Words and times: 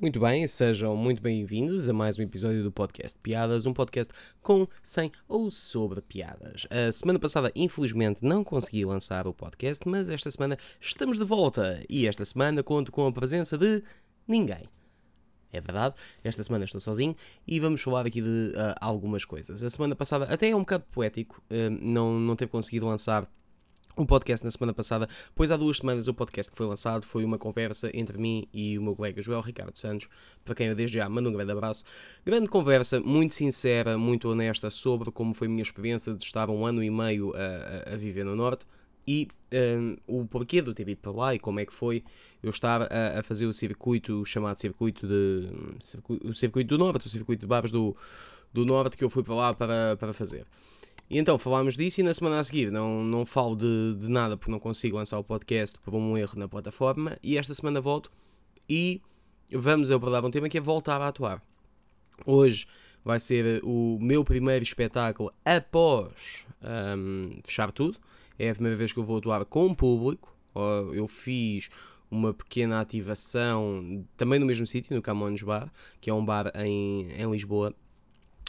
Muito 0.00 0.20
bem, 0.20 0.46
sejam 0.46 0.94
muito 0.94 1.20
bem-vindos 1.20 1.88
a 1.88 1.92
mais 1.92 2.16
um 2.16 2.22
episódio 2.22 2.62
do 2.62 2.70
podcast 2.70 3.18
Piadas, 3.18 3.66
um 3.66 3.72
podcast 3.72 4.14
com, 4.40 4.64
sem 4.80 5.10
ou 5.26 5.50
sobre 5.50 6.00
piadas. 6.00 6.68
A 6.70 6.92
semana 6.92 7.18
passada, 7.18 7.50
infelizmente, 7.52 8.20
não 8.22 8.44
consegui 8.44 8.84
lançar 8.84 9.26
o 9.26 9.34
podcast, 9.34 9.88
mas 9.88 10.08
esta 10.08 10.30
semana 10.30 10.56
estamos 10.80 11.18
de 11.18 11.24
volta 11.24 11.84
e 11.90 12.06
esta 12.06 12.24
semana 12.24 12.62
conto 12.62 12.92
com 12.92 13.08
a 13.08 13.12
presença 13.12 13.58
de 13.58 13.82
ninguém. 14.24 14.68
É 15.52 15.60
verdade, 15.60 15.96
esta 16.22 16.44
semana 16.44 16.64
estou 16.64 16.80
sozinho 16.80 17.16
e 17.44 17.58
vamos 17.58 17.82
falar 17.82 18.06
aqui 18.06 18.22
de 18.22 18.52
uh, 18.54 18.78
algumas 18.80 19.24
coisas. 19.24 19.64
A 19.64 19.68
semana 19.68 19.96
passada 19.96 20.26
até 20.26 20.50
é 20.50 20.54
um 20.54 20.60
bocado 20.60 20.84
poético, 20.92 21.42
uh, 21.50 21.70
não, 21.82 22.20
não 22.20 22.36
ter 22.36 22.46
conseguido 22.46 22.86
lançar 22.86 23.28
um 23.98 24.06
podcast 24.06 24.44
na 24.44 24.50
semana 24.50 24.72
passada, 24.72 25.08
pois 25.34 25.50
há 25.50 25.56
duas 25.56 25.78
semanas 25.78 26.06
o 26.06 26.14
podcast 26.14 26.50
que 26.52 26.56
foi 26.56 26.66
lançado 26.66 27.04
foi 27.04 27.24
uma 27.24 27.36
conversa 27.36 27.90
entre 27.92 28.16
mim 28.16 28.46
e 28.54 28.78
o 28.78 28.82
meu 28.82 28.94
colega 28.94 29.20
Joel 29.20 29.40
Ricardo 29.40 29.76
Santos, 29.76 30.08
para 30.44 30.54
quem 30.54 30.68
eu 30.68 30.74
desde 30.74 30.98
já 30.98 31.08
mando 31.08 31.28
um 31.28 31.32
grande 31.32 31.50
abraço. 31.50 31.84
Grande 32.24 32.48
conversa, 32.48 33.00
muito 33.00 33.34
sincera, 33.34 33.98
muito 33.98 34.28
honesta 34.28 34.70
sobre 34.70 35.10
como 35.10 35.34
foi 35.34 35.48
a 35.48 35.50
minha 35.50 35.62
experiência 35.62 36.14
de 36.14 36.22
estar 36.22 36.48
um 36.48 36.64
ano 36.64 36.82
e 36.82 36.90
meio 36.90 37.34
a, 37.34 37.94
a, 37.94 37.96
viver 37.96 38.24
no 38.24 38.36
Norte 38.36 38.64
e 39.06 39.26
um, 39.52 39.96
o 40.06 40.26
porquê 40.26 40.62
eu 40.64 40.72
ter 40.72 40.88
ido 40.88 41.00
para 41.00 41.10
lá 41.10 41.34
e 41.34 41.38
como 41.40 41.58
é 41.58 41.66
que 41.66 41.74
foi 41.74 42.04
eu 42.40 42.50
estar 42.50 42.82
a, 42.82 43.18
a 43.18 43.22
fazer 43.24 43.46
o 43.46 43.52
circuito 43.52 44.24
chamado 44.24 44.60
circuito 44.60 45.08
de 45.08 45.48
circuito, 45.80 46.28
o 46.28 46.34
circuito 46.34 46.68
do 46.68 46.78
Norte, 46.78 47.06
o 47.06 47.10
circuito 47.10 47.40
de 47.40 47.46
Barros 47.46 47.72
do, 47.72 47.96
do 48.52 48.64
Norte 48.64 48.96
que 48.96 49.02
eu 49.02 49.10
fui 49.10 49.24
para 49.24 49.34
lá 49.34 49.54
para, 49.54 49.96
para 49.96 50.12
fazer. 50.12 50.46
E 51.10 51.18
então 51.18 51.38
falámos 51.38 51.76
disso 51.76 52.00
e 52.00 52.04
na 52.04 52.12
semana 52.12 52.38
a 52.38 52.44
seguir 52.44 52.70
não, 52.70 53.02
não 53.02 53.24
falo 53.24 53.56
de, 53.56 53.96
de 53.98 54.08
nada 54.08 54.36
porque 54.36 54.50
não 54.50 54.58
consigo 54.58 54.96
lançar 54.96 55.18
o 55.18 55.24
podcast 55.24 55.78
por 55.78 55.94
um 55.94 56.18
erro 56.18 56.38
na 56.38 56.46
plataforma 56.46 57.16
e 57.22 57.38
esta 57.38 57.54
semana 57.54 57.80
volto 57.80 58.10
e 58.68 59.00
vamos 59.50 59.90
abordar 59.90 60.24
um 60.24 60.30
tema 60.30 60.48
que 60.48 60.58
é 60.58 60.60
voltar 60.60 61.00
a 61.00 61.08
atuar. 61.08 61.42
Hoje 62.26 62.66
vai 63.02 63.18
ser 63.18 63.62
o 63.64 63.98
meu 64.00 64.22
primeiro 64.22 64.62
espetáculo 64.62 65.32
após 65.44 66.44
um, 66.62 67.40
fechar 67.42 67.72
tudo. 67.72 67.98
É 68.38 68.50
a 68.50 68.54
primeira 68.54 68.76
vez 68.76 68.92
que 68.92 68.98
eu 68.98 69.04
vou 69.04 69.18
atuar 69.18 69.44
com 69.46 69.66
o 69.66 69.74
público. 69.74 70.36
Eu 70.92 71.06
fiz 71.06 71.70
uma 72.10 72.34
pequena 72.34 72.80
ativação 72.80 74.04
também 74.16 74.38
no 74.38 74.46
mesmo 74.46 74.66
sítio, 74.66 74.94
no 74.94 75.02
Camões 75.02 75.42
Bar, 75.42 75.72
que 76.00 76.10
é 76.10 76.14
um 76.14 76.24
bar 76.24 76.52
em, 76.56 77.10
em 77.12 77.30
Lisboa, 77.30 77.74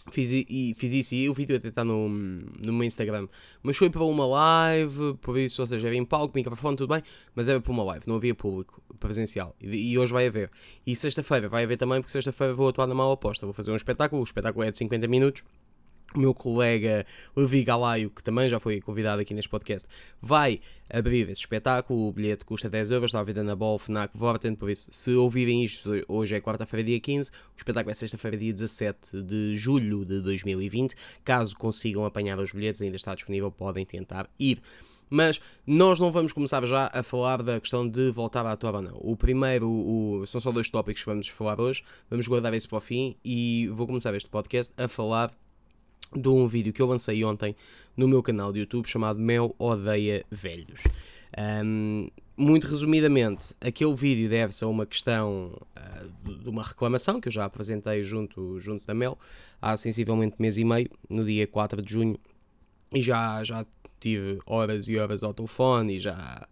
Fiz, 0.09 0.31
e, 0.31 0.73
fiz 0.77 0.91
isso 0.93 1.15
e 1.15 1.29
o 1.29 1.33
vídeo 1.33 1.55
até 1.55 1.69
está 1.69 1.83
no, 1.83 2.09
no 2.09 2.73
meu 2.73 2.83
Instagram. 2.83 3.27
Mas 3.61 3.77
foi 3.77 3.89
para 3.89 4.03
uma 4.03 4.25
live, 4.25 5.15
por 5.21 5.37
isso, 5.37 5.61
ou 5.61 5.67
seja, 5.67 5.87
era 5.87 5.95
em 5.95 6.05
palco, 6.05 6.35
microfone, 6.35 6.75
tudo 6.75 6.93
bem, 6.93 7.03
mas 7.35 7.47
era 7.47 7.61
para 7.61 7.71
uma 7.71 7.83
live, 7.83 8.05
não 8.07 8.15
havia 8.15 8.35
público 8.35 8.81
presencial. 8.99 9.55
E, 9.61 9.91
e 9.91 9.97
hoje 9.97 10.11
vai 10.11 10.27
haver. 10.27 10.51
E 10.85 10.95
sexta-feira 10.95 11.47
vai 11.47 11.63
haver 11.63 11.77
também, 11.77 12.01
porque 12.01 12.11
sexta-feira 12.11 12.53
vou 12.53 12.67
atuar 12.69 12.87
na 12.87 12.95
mala 12.95 13.13
aposta. 13.13 13.45
Vou 13.45 13.53
fazer 13.53 13.71
um 13.71 13.75
espetáculo, 13.75 14.21
o 14.21 14.23
espetáculo 14.23 14.65
é 14.65 14.71
de 14.71 14.77
50 14.77 15.07
minutos 15.07 15.43
o 16.15 16.19
meu 16.19 16.33
colega 16.33 17.05
Levi 17.35 17.63
Galaio, 17.63 18.09
que 18.09 18.23
também 18.23 18.49
já 18.49 18.59
foi 18.59 18.81
convidado 18.81 19.21
aqui 19.21 19.33
neste 19.33 19.49
podcast, 19.49 19.87
vai 20.21 20.59
abrir 20.89 21.29
esse 21.29 21.41
espetáculo. 21.41 22.07
O 22.07 22.11
bilhete 22.11 22.43
custa 22.45 22.69
10 22.69 22.91
euros, 22.91 23.09
está 23.09 23.19
a 23.19 23.23
vida 23.23 23.43
na 23.43 23.55
Bol, 23.55 23.77
FNAC, 23.77 24.17
Vorten. 24.17 24.55
Por 24.55 24.69
isso, 24.69 24.87
se 24.91 25.11
ouvirem 25.11 25.63
isto, 25.63 25.89
hoje 26.07 26.35
é 26.35 26.41
quarta-feira, 26.41 26.83
dia 26.83 26.99
15, 26.99 27.29
o 27.29 27.57
espetáculo 27.57 27.91
é 27.91 27.93
sexta-feira, 27.93 28.37
dia 28.37 28.53
17 28.53 29.21
de 29.21 29.55
julho 29.55 30.03
de 30.03 30.21
2020. 30.21 30.95
Caso 31.23 31.55
consigam 31.55 32.05
apanhar 32.05 32.39
os 32.39 32.51
bilhetes, 32.51 32.81
ainda 32.81 32.95
está 32.95 33.13
disponível, 33.13 33.51
podem 33.51 33.85
tentar 33.85 34.29
ir. 34.39 34.61
Mas 35.09 35.41
nós 35.65 35.99
não 35.99 36.11
vamos 36.11 36.31
começar 36.33 36.63
já 36.67 36.89
a 36.93 37.01
falar 37.01 37.41
da 37.41 37.59
questão 37.59 37.87
de 37.87 38.11
voltar 38.11 38.45
à 38.45 38.51
atuar 38.51 38.75
ou 38.75 38.81
não. 38.81 38.97
O 39.01 39.15
primeiro, 39.15 39.67
o, 39.67 40.23
são 40.27 40.39
só 40.39 40.51
dois 40.51 40.69
tópicos 40.69 41.01
que 41.01 41.09
vamos 41.09 41.27
falar 41.27 41.59
hoje. 41.59 41.83
Vamos 42.09 42.27
guardar 42.27 42.53
isso 42.53 42.69
para 42.69 42.77
o 42.77 42.81
fim 42.81 43.15
e 43.25 43.67
vou 43.73 43.87
começar 43.87 44.13
este 44.13 44.29
podcast 44.29 44.71
a 44.77 44.87
falar 44.87 45.33
de 46.15 46.27
um 46.27 46.47
vídeo 46.47 46.73
que 46.73 46.81
eu 46.81 46.87
lancei 46.87 47.23
ontem 47.23 47.55
no 47.95 48.07
meu 48.07 48.23
canal 48.23 48.51
de 48.51 48.59
YouTube 48.59 48.87
chamado 48.87 49.19
Mel 49.19 49.55
Odeia 49.59 50.25
Velhos. 50.31 50.81
Um, 51.65 52.09
muito 52.35 52.67
resumidamente, 52.67 53.53
aquele 53.59 53.93
vídeo 53.93 54.29
deve-se 54.29 54.63
a 54.63 54.67
uma 54.67 54.85
questão 54.85 55.61
uh, 55.77 56.33
de 56.33 56.49
uma 56.49 56.63
reclamação 56.63 57.19
que 57.19 57.27
eu 57.27 57.31
já 57.31 57.45
apresentei 57.45 58.01
junto, 58.01 58.57
junto 58.59 58.87
da 58.87 58.93
Mel 58.93 59.17
há 59.61 59.75
sensivelmente 59.75 60.37
mês 60.39 60.57
e 60.57 60.63
meio, 60.63 60.89
no 61.09 61.25
dia 61.25 61.45
4 61.45 61.81
de 61.81 61.91
junho, 61.91 62.17
e 62.93 63.01
já, 63.01 63.43
já 63.43 63.65
tive 63.99 64.39
horas 64.45 64.87
e 64.87 64.97
horas 64.97 65.21
ao 65.21 65.33
telefone 65.33 65.97
e 65.97 65.99
já, 65.99 66.47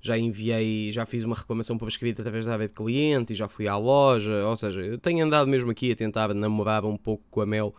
já 0.00 0.16
enviei, 0.16 0.90
já 0.90 1.04
fiz 1.04 1.22
uma 1.22 1.36
reclamação 1.36 1.76
por 1.76 1.88
escrito 1.88 2.22
através 2.22 2.46
da 2.46 2.54
área 2.54 2.66
de 2.66 2.72
cliente 2.72 3.34
e 3.34 3.36
já 3.36 3.46
fui 3.46 3.68
à 3.68 3.76
loja, 3.76 4.46
ou 4.46 4.56
seja, 4.56 4.80
eu 4.80 4.98
tenho 4.98 5.24
andado 5.24 5.46
mesmo 5.46 5.70
aqui 5.70 5.92
a 5.92 5.96
tentar 5.96 6.32
namorar 6.32 6.84
um 6.84 6.96
pouco 6.96 7.24
com 7.30 7.42
a 7.42 7.46
Mel 7.46 7.74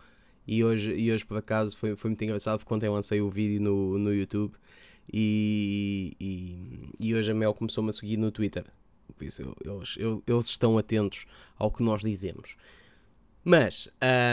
e 0.48 0.64
hoje, 0.64 0.94
e 0.94 1.12
hoje 1.12 1.26
por 1.26 1.36
acaso 1.36 1.76
foi, 1.76 1.94
foi 1.94 2.08
muito 2.08 2.24
engraçado 2.24 2.58
porque 2.60 2.72
ontem 2.72 2.88
lancei 2.88 3.20
o 3.20 3.28
vídeo 3.28 3.60
no, 3.60 3.98
no 3.98 4.14
YouTube 4.14 4.54
e, 5.12 6.16
e, 6.18 6.88
e 6.98 7.14
hoje 7.14 7.30
a 7.30 7.34
Mel 7.34 7.52
começou-me 7.52 7.90
a 7.90 7.92
seguir 7.92 8.16
no 8.16 8.32
Twitter. 8.32 8.64
Por 9.14 9.24
isso 9.24 9.54
eles, 9.62 9.96
eles 10.26 10.46
estão 10.46 10.78
atentos 10.78 11.26
ao 11.58 11.70
que 11.70 11.82
nós 11.82 12.00
dizemos. 12.00 12.56
Mas 13.44 13.88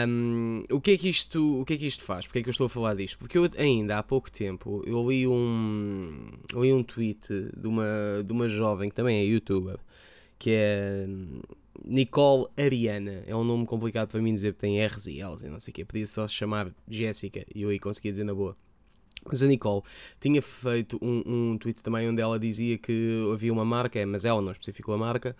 um, 0.08 0.64
o, 0.70 0.80
que 0.80 0.92
é 0.92 0.98
que 0.98 1.08
isto, 1.08 1.60
o 1.60 1.64
que 1.66 1.74
é 1.74 1.76
que 1.76 1.86
isto 1.86 2.02
faz? 2.02 2.26
Porque 2.26 2.38
é 2.38 2.42
que 2.42 2.48
eu 2.48 2.52
estou 2.52 2.66
a 2.66 2.70
falar 2.70 2.94
disto? 2.94 3.18
Porque 3.18 3.36
eu 3.36 3.48
ainda 3.58 3.98
há 3.98 4.02
pouco 4.02 4.30
tempo 4.30 4.82
eu 4.86 5.08
li 5.08 5.26
um, 5.28 6.28
li 6.54 6.72
um 6.72 6.82
tweet 6.82 7.28
de 7.56 7.66
uma, 7.66 7.84
de 8.24 8.32
uma 8.32 8.48
jovem 8.48 8.88
que 8.88 8.94
também 8.94 9.18
é 9.18 9.24
youtuber 9.24 9.78
que 10.38 10.50
é 10.50 11.06
Nicole 11.84 12.46
Ariana. 12.56 13.22
É 13.26 13.34
um 13.34 13.44
nome 13.44 13.66
complicado 13.66 14.08
para 14.08 14.20
mim 14.20 14.34
dizer, 14.34 14.52
porque 14.52 14.66
tem 14.66 14.84
R's 14.84 15.06
e 15.06 15.22
L's 15.22 15.42
e 15.42 15.48
não 15.48 15.58
sei 15.58 15.72
o 15.72 15.74
quê. 15.74 15.84
Podia 15.84 16.06
só 16.06 16.26
chamar 16.26 16.72
Jéssica 16.88 17.44
e 17.54 17.62
eu 17.62 17.70
aí 17.70 17.78
conseguia 17.78 18.12
dizer 18.12 18.24
na 18.24 18.34
boa. 18.34 18.56
Mas 19.28 19.42
a 19.42 19.46
Nicole 19.46 19.82
tinha 20.20 20.40
feito 20.40 20.98
um, 21.02 21.22
um 21.26 21.58
tweet 21.58 21.82
também 21.82 22.08
onde 22.08 22.22
ela 22.22 22.38
dizia 22.38 22.78
que 22.78 23.30
havia 23.32 23.52
uma 23.52 23.64
marca, 23.64 24.04
mas 24.06 24.24
ela 24.24 24.40
não 24.40 24.52
especificou 24.52 24.94
a 24.94 24.98
marca, 24.98 25.36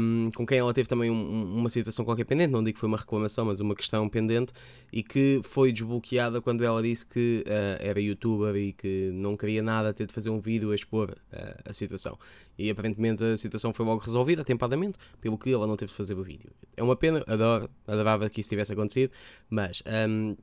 um, 0.00 0.30
com 0.34 0.46
quem 0.46 0.58
ela 0.58 0.72
teve 0.72 0.88
também 0.88 1.10
um, 1.10 1.58
uma 1.58 1.68
situação 1.68 2.04
qualquer 2.04 2.24
pendente, 2.24 2.50
não 2.50 2.62
digo 2.62 2.74
que 2.74 2.80
foi 2.80 2.88
uma 2.88 2.96
reclamação, 2.96 3.44
mas 3.44 3.60
uma 3.60 3.74
questão 3.74 4.08
pendente, 4.08 4.52
e 4.92 5.02
que 5.02 5.40
foi 5.44 5.72
desbloqueada 5.72 6.40
quando 6.40 6.64
ela 6.64 6.82
disse 6.82 7.04
que 7.04 7.44
uh, 7.46 7.76
era 7.80 8.00
youtuber 8.00 8.56
e 8.56 8.72
que 8.72 9.10
não 9.12 9.36
queria 9.36 9.62
nada 9.62 9.92
ter 9.92 10.06
de 10.06 10.14
fazer 10.14 10.30
um 10.30 10.40
vídeo 10.40 10.70
a 10.70 10.74
expor 10.74 11.10
uh, 11.10 11.16
a 11.64 11.72
situação. 11.72 12.18
E 12.58 12.70
aparentemente 12.70 13.22
a 13.22 13.36
situação 13.36 13.72
foi 13.72 13.84
logo 13.84 14.00
resolvida, 14.02 14.42
atempadamente, 14.42 14.98
pelo 15.20 15.36
que 15.36 15.52
ela 15.52 15.66
não 15.66 15.76
teve 15.76 15.90
de 15.90 15.96
fazer 15.96 16.14
o 16.14 16.22
vídeo. 16.22 16.50
É 16.76 16.82
uma 16.82 16.96
pena, 16.96 17.22
adoro, 17.26 17.68
adorava 17.86 18.30
que 18.30 18.40
isso 18.40 18.48
tivesse 18.48 18.72
acontecido, 18.72 19.12
mas 19.50 19.82
um, 20.08 20.36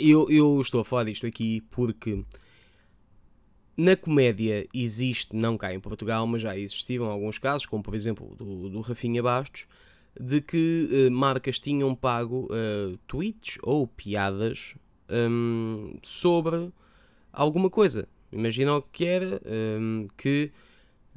eu, 0.00 0.30
eu 0.30 0.60
estou 0.60 0.80
a 0.80 0.84
falar 0.84 1.04
disto 1.04 1.26
aqui 1.26 1.60
porque 1.70 2.24
na 3.76 3.96
comédia 3.96 4.66
existe, 4.74 5.34
não 5.34 5.56
cá 5.56 5.72
em 5.72 5.80
Portugal, 5.80 6.26
mas 6.26 6.42
já 6.42 6.56
existiram 6.56 7.06
alguns 7.06 7.38
casos, 7.38 7.66
como 7.66 7.82
por 7.82 7.94
exemplo 7.94 8.34
do, 8.36 8.68
do 8.68 8.80
Rafinha 8.80 9.22
Bastos, 9.22 9.66
de 10.18 10.40
que 10.40 10.88
uh, 11.08 11.10
marcas 11.10 11.58
tinham 11.60 11.94
pago 11.94 12.46
uh, 12.46 12.96
tweets 13.06 13.58
ou 13.62 13.86
piadas 13.86 14.74
um, 15.08 15.96
sobre 16.02 16.70
alguma 17.32 17.70
coisa. 17.70 18.08
Imagina 18.32 18.76
o 18.76 18.82
que 18.82 19.04
era 19.04 19.40
um, 19.80 20.08
que 20.16 20.52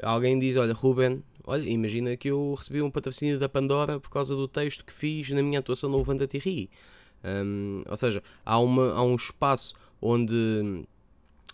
alguém 0.01 0.39
diz: 0.39 0.55
Olha, 0.55 0.73
Ruben, 0.73 1.23
olha, 1.43 1.69
imagina 1.69 2.15
que 2.15 2.29
eu 2.29 2.53
recebi 2.53 2.81
um 2.81 2.89
patrocínio 2.89 3.39
da 3.39 3.49
Pandora 3.49 3.99
por 3.99 4.09
causa 4.09 4.35
do 4.35 4.47
texto 4.47 4.85
que 4.85 4.93
fiz 4.93 5.29
na 5.31 5.41
minha 5.41 5.59
atuação 5.59 5.89
no 5.89 5.97
Levanta-te 5.97 6.37
e 6.37 6.69
Um, 7.23 7.81
ou 7.87 7.97
seja, 7.97 8.21
há, 8.45 8.59
uma, 8.59 8.91
há 8.93 9.03
um 9.03 9.15
espaço 9.15 9.73
onde 10.01 10.85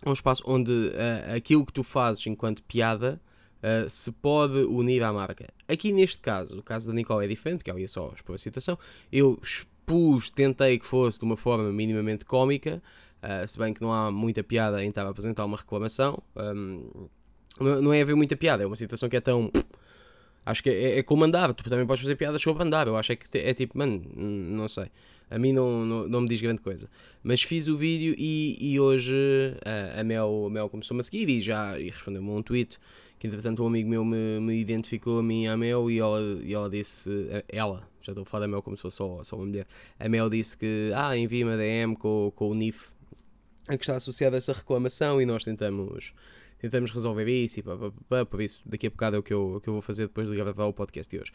um 0.05 0.13
espaço 0.13 0.43
onde 0.45 0.71
uh, 0.71 1.35
aquilo 1.35 1.65
que 1.65 1.73
tu 1.73 1.83
fazes 1.83 2.25
enquanto 2.25 2.63
piada 2.63 3.21
uh, 3.57 3.89
se 3.89 4.11
pode 4.11 4.57
unir 4.59 5.03
à 5.03 5.11
marca. 5.11 5.49
Aqui 5.67 5.91
neste 5.91 6.19
caso, 6.19 6.57
o 6.57 6.63
caso 6.63 6.87
da 6.87 6.93
Nicole 6.93 7.25
é 7.25 7.27
diferente, 7.27 7.57
porque 7.57 7.69
ela 7.69 7.79
ia 7.79 7.87
só 7.87 8.11
expor 8.15 8.35
a 8.35 8.37
citação. 8.37 8.77
Eu 9.11 9.39
expus, 9.41 10.29
tentei 10.29 10.79
que 10.79 10.85
fosse 10.85 11.19
de 11.19 11.25
uma 11.25 11.35
forma 11.35 11.71
minimamente 11.71 12.25
cómica, 12.25 12.81
uh, 13.21 13.47
se 13.47 13.57
bem 13.57 13.73
que 13.73 13.81
não 13.81 13.91
há 13.91 14.09
muita 14.09 14.43
piada 14.43 14.83
em 14.83 14.89
estar 14.89 15.05
a 15.05 15.09
apresentar 15.09 15.45
uma 15.45 15.57
reclamação. 15.57 16.21
Um, 16.35 17.07
não 17.59 17.91
é 17.91 18.01
haver 18.01 18.15
muita 18.15 18.37
piada, 18.37 18.63
é 18.63 18.65
uma 18.65 18.77
situação 18.77 19.09
que 19.09 19.17
é 19.17 19.21
tão. 19.21 19.51
Acho 20.45 20.63
que 20.63 20.69
é, 20.69 20.99
é 20.99 21.03
como 21.03 21.25
andar, 21.25 21.53
tu 21.53 21.69
também 21.69 21.85
podes 21.85 22.01
fazer 22.01 22.15
piadas 22.15 22.41
sobre 22.41 22.63
andar. 22.63 22.87
Eu 22.87 22.95
acho 22.95 23.11
é 23.11 23.15
que 23.17 23.37
é 23.37 23.53
tipo, 23.53 23.77
mano, 23.77 24.01
não 24.15 24.69
sei 24.69 24.89
a 25.29 25.37
mim 25.37 25.53
não, 25.53 25.85
não, 25.85 26.07
não 26.07 26.21
me 26.21 26.27
diz 26.27 26.41
grande 26.41 26.61
coisa. 26.61 26.89
Mas 27.23 27.41
fiz 27.41 27.67
o 27.67 27.77
vídeo 27.77 28.15
e, 28.17 28.57
e 28.59 28.79
hoje 28.79 29.15
a, 29.63 30.01
a 30.01 30.03
Mel, 30.03 30.45
a 30.47 30.49
Mel 30.49 30.69
começou-me 30.69 31.01
a 31.01 31.03
seguir 31.03 31.29
e 31.29 31.41
já 31.41 31.79
e 31.79 31.89
respondeu-me 31.89 32.29
um 32.29 32.41
tweet 32.41 32.77
que 33.19 33.27
entretanto 33.27 33.61
um 33.61 33.67
amigo 33.67 33.89
meu 33.89 34.05
me, 34.05 34.39
me 34.39 34.59
identificou 34.59 35.19
a 35.19 35.23
mim 35.23 35.43
e 35.43 35.47
a 35.47 35.57
Mel 35.57 35.91
e 35.91 35.99
ela, 35.99 36.21
e 36.41 36.53
ela 36.53 36.69
disse, 36.69 37.09
ela, 37.49 37.87
já 38.01 38.13
estou 38.13 38.21
a 38.21 38.25
falar 38.25 38.45
da 38.45 38.47
Mel 38.47 38.63
como 38.63 38.77
se 38.77 38.81
fosse 38.81 38.97
só, 38.97 39.21
só 39.23 39.35
uma 39.35 39.45
mulher, 39.45 39.67
a 39.99 40.07
Mel 40.07 40.29
disse 40.29 40.57
que, 40.57 40.91
ah, 40.95 41.15
envia-me 41.17 41.51
a 41.51 41.57
DM 41.57 41.95
com, 41.97 42.31
com 42.33 42.49
o 42.49 42.55
NIF 42.55 42.87
a 43.67 43.77
que 43.77 43.83
está 43.83 43.97
associada 43.97 44.35
a 44.35 44.39
essa 44.39 44.53
reclamação 44.53 45.21
e 45.21 45.25
nós 45.25 45.43
tentamos 45.43 46.13
tentamos 46.59 46.91
resolver 46.91 47.29
isso 47.29 47.59
e 47.59 47.63
pá, 47.63 47.77
pá, 47.77 47.91
pá, 48.09 48.25
por 48.25 48.41
isso 48.41 48.61
daqui 48.65 48.87
a 48.87 48.89
bocado 48.89 49.17
é 49.17 49.19
o 49.19 49.23
que 49.23 49.33
eu, 49.33 49.55
o 49.55 49.61
que 49.61 49.67
eu 49.67 49.73
vou 49.73 49.81
fazer 49.81 50.07
depois 50.07 50.27
de 50.27 50.35
gravar 50.35 50.65
o 50.65 50.73
podcast 50.73 51.09
de 51.09 51.21
hoje. 51.21 51.31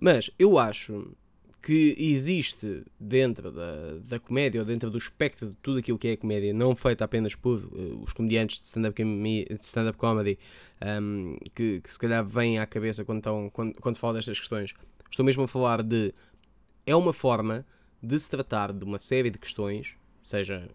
Mas 0.00 0.30
eu 0.38 0.58
acho 0.58 1.14
que 1.62 1.96
existe 1.98 2.84
dentro 2.98 3.50
da, 3.50 3.96
da 4.04 4.20
comédia, 4.20 4.60
ou 4.60 4.64
dentro 4.64 4.90
do 4.90 4.98
espectro 4.98 5.48
de 5.48 5.54
tudo 5.62 5.78
aquilo 5.78 5.98
que 5.98 6.08
é 6.08 6.16
comédia, 6.16 6.54
não 6.54 6.76
feita 6.76 7.04
apenas 7.04 7.34
por 7.34 7.58
uh, 7.58 8.02
os 8.02 8.12
comediantes 8.12 8.60
de 8.60 8.66
stand-up 8.66 9.02
stand 9.60 9.92
comedy, 9.94 10.38
um, 11.02 11.36
que, 11.54 11.80
que, 11.80 11.92
se 11.92 11.98
calhar 11.98 12.24
vêm 12.24 12.58
à 12.58 12.66
cabeça 12.66 13.04
quando, 13.04 13.18
estão, 13.18 13.50
quando, 13.50 13.74
quando 13.80 13.94
se 13.94 14.00
fala 14.00 14.14
destas 14.14 14.38
questões. 14.38 14.74
Estou 15.10 15.24
mesmo 15.24 15.42
a 15.42 15.48
falar 15.48 15.82
de. 15.82 16.14
É 16.86 16.94
uma 16.94 17.12
forma 17.12 17.66
de 18.00 18.18
se 18.20 18.30
tratar 18.30 18.72
de 18.72 18.84
uma 18.84 18.98
série 18.98 19.30
de 19.30 19.38
questões, 19.38 19.94
seja 20.22 20.68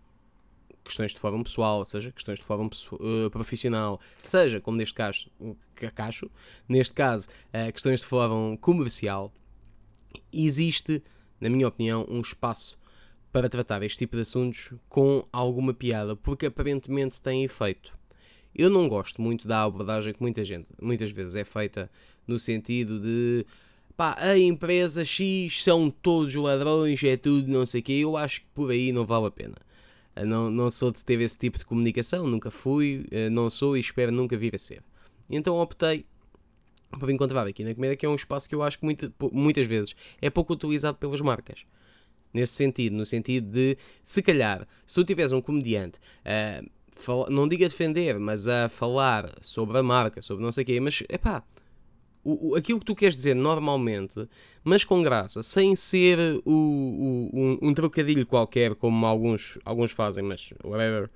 questões 0.83 1.11
de 1.13 1.19
forma 1.19 1.41
pessoal, 1.43 1.85
seja 1.85 2.11
questões 2.11 2.39
de 2.39 2.45
forma 2.45 2.65
uh, 2.65 3.29
profissional, 3.29 3.99
seja, 4.21 4.59
como 4.59 4.77
neste 4.77 4.93
caso, 4.93 5.29
neste 6.67 6.93
caso, 6.93 7.27
uh, 7.53 7.71
questões 7.71 8.01
de 8.01 8.07
forma 8.07 8.57
comercial, 8.57 9.31
existe, 10.31 11.01
na 11.39 11.49
minha 11.49 11.67
opinião, 11.67 12.05
um 12.09 12.21
espaço 12.21 12.77
para 13.31 13.49
tratar 13.49 13.81
este 13.83 13.99
tipo 13.99 14.15
de 14.15 14.23
assuntos 14.23 14.73
com 14.89 15.25
alguma 15.31 15.73
piada, 15.73 16.15
porque 16.15 16.45
aparentemente 16.45 17.21
tem 17.21 17.43
efeito. 17.43 17.97
Eu 18.53 18.69
não 18.69 18.89
gosto 18.89 19.21
muito 19.21 19.47
da 19.47 19.63
abordagem 19.63 20.13
que 20.13 20.21
muita 20.21 20.43
gente, 20.43 20.67
muitas 20.81 21.11
vezes 21.11 21.35
é 21.35 21.45
feita 21.45 21.89
no 22.27 22.37
sentido 22.37 22.99
de 22.99 23.45
pá, 23.95 24.15
a 24.17 24.37
empresa 24.37 25.05
X 25.05 25.63
são 25.63 25.89
todos 25.89 26.33
ladrões, 26.35 27.01
é 27.03 27.15
tudo 27.15 27.49
não 27.49 27.65
sei 27.65 27.81
o 27.81 27.83
quê. 27.83 27.93
Eu 27.93 28.17
acho 28.17 28.41
que 28.41 28.47
por 28.53 28.71
aí 28.71 28.91
não 28.91 29.05
vale 29.05 29.27
a 29.27 29.31
pena. 29.31 29.55
Não, 30.25 30.51
não 30.51 30.69
sou 30.69 30.91
de 30.91 31.03
ter 31.03 31.21
esse 31.21 31.37
tipo 31.37 31.57
de 31.57 31.65
comunicação, 31.65 32.27
nunca 32.27 32.51
fui, 32.51 33.05
eh, 33.11 33.29
não 33.29 33.49
sou 33.49 33.77
e 33.77 33.79
espero 33.79 34.11
nunca 34.11 34.37
vir 34.37 34.53
a 34.53 34.57
ser. 34.57 34.83
Então 35.29 35.57
optei 35.57 36.05
para 36.99 37.11
encontrar 37.11 37.47
aqui 37.47 37.63
na 37.63 37.73
comédia, 37.73 37.95
que 37.95 38.05
é 38.05 38.09
um 38.09 38.15
espaço 38.15 38.47
que 38.47 38.55
eu 38.55 38.61
acho 38.61 38.79
que 38.79 38.85
muita, 38.85 39.11
muitas 39.31 39.65
vezes 39.67 39.95
é 40.21 40.29
pouco 40.29 40.53
utilizado 40.53 40.97
pelas 40.97 41.21
marcas. 41.21 41.65
Nesse 42.33 42.53
sentido, 42.53 42.95
no 42.95 43.05
sentido 43.05 43.51
de, 43.51 43.77
se 44.03 44.21
calhar, 44.21 44.67
se 44.87 44.95
tu 44.95 45.03
tiveres 45.03 45.31
um 45.31 45.41
comediante 45.41 45.99
a 46.23 46.61
uh, 46.63 46.81
não 47.29 47.47
diga 47.47 47.67
defender, 47.67 48.19
mas 48.19 48.47
a 48.47 48.69
falar 48.69 49.33
sobre 49.41 49.77
a 49.77 49.83
marca, 49.83 50.21
sobre 50.21 50.43
não 50.43 50.51
sei 50.51 50.63
o 50.63 50.65
quê, 50.67 50.79
mas 50.79 51.03
é 51.09 51.17
pá, 51.17 51.43
o, 52.23 52.49
o, 52.49 52.55
aquilo 52.55 52.79
que 52.79 52.85
tu 52.85 52.95
queres 52.95 53.15
dizer 53.15 53.35
normalmente, 53.35 54.27
mas 54.63 54.83
com 54.83 55.01
graça, 55.01 55.41
sem 55.41 55.75
ser 55.75 56.19
o, 56.45 56.51
o 56.53 57.29
um, 57.33 57.69
um, 57.69 57.73
trocadilho 57.73 58.25
qualquer, 58.25 58.75
como 58.75 59.05
alguns, 59.05 59.57
alguns 59.65 59.91
fazem, 59.91 60.23
mas 60.23 60.53
whatever. 60.63 61.09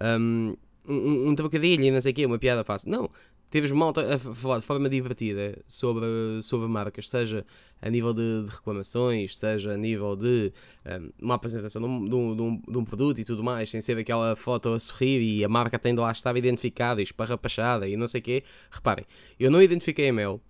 Um, 0.00 0.56
um, 0.88 1.28
um 1.28 1.34
trocadilho 1.34 1.84
e 1.84 1.90
não 1.90 2.00
sei 2.00 2.12
o 2.12 2.14
quê, 2.14 2.26
uma 2.26 2.38
piada 2.38 2.64
fácil. 2.64 2.90
Não, 2.90 3.10
Teves 3.50 3.72
malta 3.72 4.14
a 4.14 4.18
falar 4.18 4.60
de 4.60 4.64
forma 4.64 4.88
divertida 4.88 5.58
sobre, 5.66 6.06
sobre 6.40 6.68
marcas, 6.68 7.08
seja 7.08 7.44
a 7.82 7.90
nível 7.90 8.14
de, 8.14 8.44
de 8.44 8.50
reclamações, 8.50 9.36
seja 9.36 9.72
a 9.72 9.76
nível 9.76 10.14
de 10.14 10.52
um, 10.86 11.10
uma 11.26 11.34
apresentação 11.34 11.82
de 11.82 11.88
um, 11.88 12.36
de, 12.36 12.42
um, 12.42 12.62
de 12.68 12.78
um, 12.78 12.84
produto 12.84 13.20
e 13.20 13.24
tudo 13.24 13.42
mais, 13.42 13.68
sem 13.68 13.80
ser 13.80 13.98
aquela 13.98 14.36
foto 14.36 14.68
a 14.68 14.78
sorrir 14.78 15.20
e 15.20 15.44
a 15.44 15.48
marca 15.48 15.80
tem 15.80 15.92
de 15.92 16.00
lá 16.00 16.12
estar 16.12 16.36
identificada 16.36 17.00
e 17.00 17.04
esparrapachada 17.04 17.88
e 17.88 17.96
não 17.96 18.06
sei 18.06 18.20
o 18.20 18.22
quê. 18.24 18.44
Reparem, 18.70 19.04
eu 19.38 19.50
não 19.50 19.60
identifiquei 19.60 20.10
a 20.10 20.12
Mel, 20.12 20.40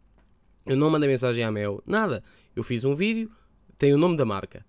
eu 0.67 0.77
não 0.77 0.91
mandei 0.91 1.09
mensagem 1.09 1.43
à 1.43 1.51
Mel, 1.51 1.83
nada. 1.87 2.23
Eu 2.55 2.63
fiz 2.63 2.85
um 2.85 2.95
vídeo, 2.95 3.31
tem 3.79 3.95
o 3.95 3.99
nome 3.99 4.19
da 4.19 4.27
marca. 4.27 4.63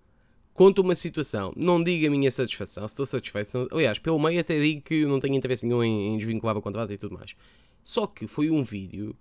Conto 0.54 0.80
uma 0.80 0.94
situação, 0.94 1.52
não 1.56 1.82
digo 1.82 2.06
a 2.06 2.10
minha 2.10 2.30
satisfação, 2.30 2.88
se 2.88 2.92
estou 2.92 3.04
satisfeito. 3.04 3.68
Aliás, 3.70 3.98
pelo 3.98 4.18
meio 4.18 4.40
até 4.40 4.58
digo 4.58 4.80
que 4.80 5.04
não 5.04 5.20
tenho 5.20 5.34
interesse 5.34 5.66
nenhum 5.66 5.82
em, 5.82 6.14
em 6.14 6.18
desvincular 6.18 6.56
o 6.56 6.62
contrato 6.62 6.92
e 6.92 6.98
tudo 6.98 7.14
mais. 7.14 7.34
Só 7.82 8.06
que 8.06 8.26
foi 8.26 8.50
um 8.50 8.62
vídeo. 8.62 9.16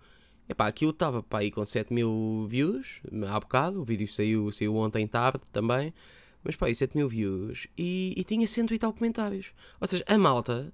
Epá, 0.48 0.68
aquilo 0.68 0.92
estava 0.92 1.24
para 1.24 1.40
aí 1.40 1.52
com 1.52 1.66
7 1.66 1.94
mil 1.94 2.46
views 2.50 3.02
há 3.28 3.40
bocado. 3.40 3.82
O 3.82 3.84
vídeo 3.84 4.08
saiu, 4.08 4.52
saiu 4.52 4.76
ontem 4.76 5.08
tarde 5.08 5.42
também. 5.52 5.94
Mas 6.44 6.56
pá, 6.56 6.68
aí 6.68 6.76
7 6.76 6.96
mil 6.96 7.08
views. 7.08 7.68
E, 7.78 8.14
e 8.18 8.24
tinha 8.24 8.46
cento 8.48 8.74
e 8.74 8.80
tal 8.80 8.94
comentários. 8.94 9.48
Ou 9.80 9.88
seja, 9.88 10.04
a 10.08 10.18
malta 10.18 10.74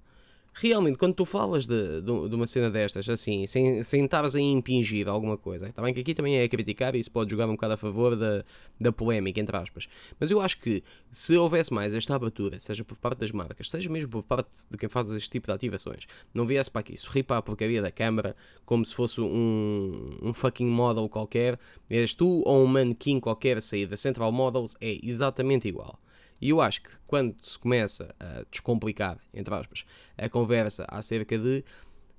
realmente, 0.52 0.98
quando 0.98 1.14
tu 1.14 1.24
falas 1.24 1.66
de, 1.66 2.00
de, 2.00 2.28
de, 2.28 2.34
uma 2.34 2.46
cena 2.46 2.70
destas, 2.70 3.08
assim, 3.08 3.46
sem, 3.46 3.78
estares 3.80 4.34
a 4.34 4.40
impingir 4.40 5.08
alguma 5.08 5.36
coisa, 5.36 5.68
está 5.68 5.82
bem 5.82 5.94
que 5.94 6.00
aqui 6.00 6.14
também 6.14 6.38
é 6.38 6.48
criticar 6.48 6.94
e 6.94 6.98
isso 6.98 7.10
pode 7.10 7.30
jogar 7.30 7.46
um 7.48 7.52
bocado 7.52 7.74
a 7.74 7.76
favor 7.76 8.16
da, 8.16 8.44
da 8.80 8.90
polémica, 8.92 9.40
entre 9.40 9.56
aspas, 9.56 9.88
mas 10.18 10.30
eu 10.30 10.40
acho 10.40 10.58
que 10.58 10.82
se 11.10 11.36
houvesse 11.36 11.72
mais 11.72 11.94
esta 11.94 12.14
abertura, 12.14 12.58
seja 12.58 12.84
por 12.84 12.96
parte 12.96 13.20
das 13.20 13.30
marcas, 13.30 13.70
seja 13.70 13.88
mesmo 13.88 14.10
por 14.10 14.22
parte 14.22 14.50
de 14.70 14.76
quem 14.76 14.88
faz 14.88 15.10
este 15.12 15.30
tipo 15.30 15.46
de 15.46 15.52
ativações, 15.52 16.06
não 16.34 16.44
viesse 16.44 16.70
para 16.70 16.80
aqui 16.80 16.96
sorrir 16.96 17.22
para 17.22 17.38
a 17.38 17.42
porcaria 17.42 17.80
da 17.80 17.90
câmara 17.90 18.34
como 18.64 18.84
se 18.84 18.94
fosse 18.94 19.20
um, 19.20 20.18
um 20.22 20.32
fucking 20.32 20.66
model 20.66 21.08
qualquer, 21.08 21.58
és 21.88 22.14
tu 22.14 22.42
ou 22.44 22.64
um 22.64 22.66
manequim 22.66 23.20
qualquer 23.20 23.58
a 23.58 23.60
sair 23.60 23.86
da 23.86 23.96
Central 23.96 24.32
Models, 24.32 24.76
é 24.80 24.98
exatamente 25.02 25.68
igual. 25.68 25.98
E 26.40 26.50
eu 26.50 26.60
acho 26.60 26.82
que 26.82 26.90
quando 27.06 27.34
se 27.42 27.58
começa 27.58 28.14
a 28.20 28.44
descomplicar, 28.50 29.18
entre 29.34 29.52
aspas, 29.54 29.84
a 30.16 30.28
conversa 30.28 30.86
acerca 30.88 31.36
de 31.36 31.64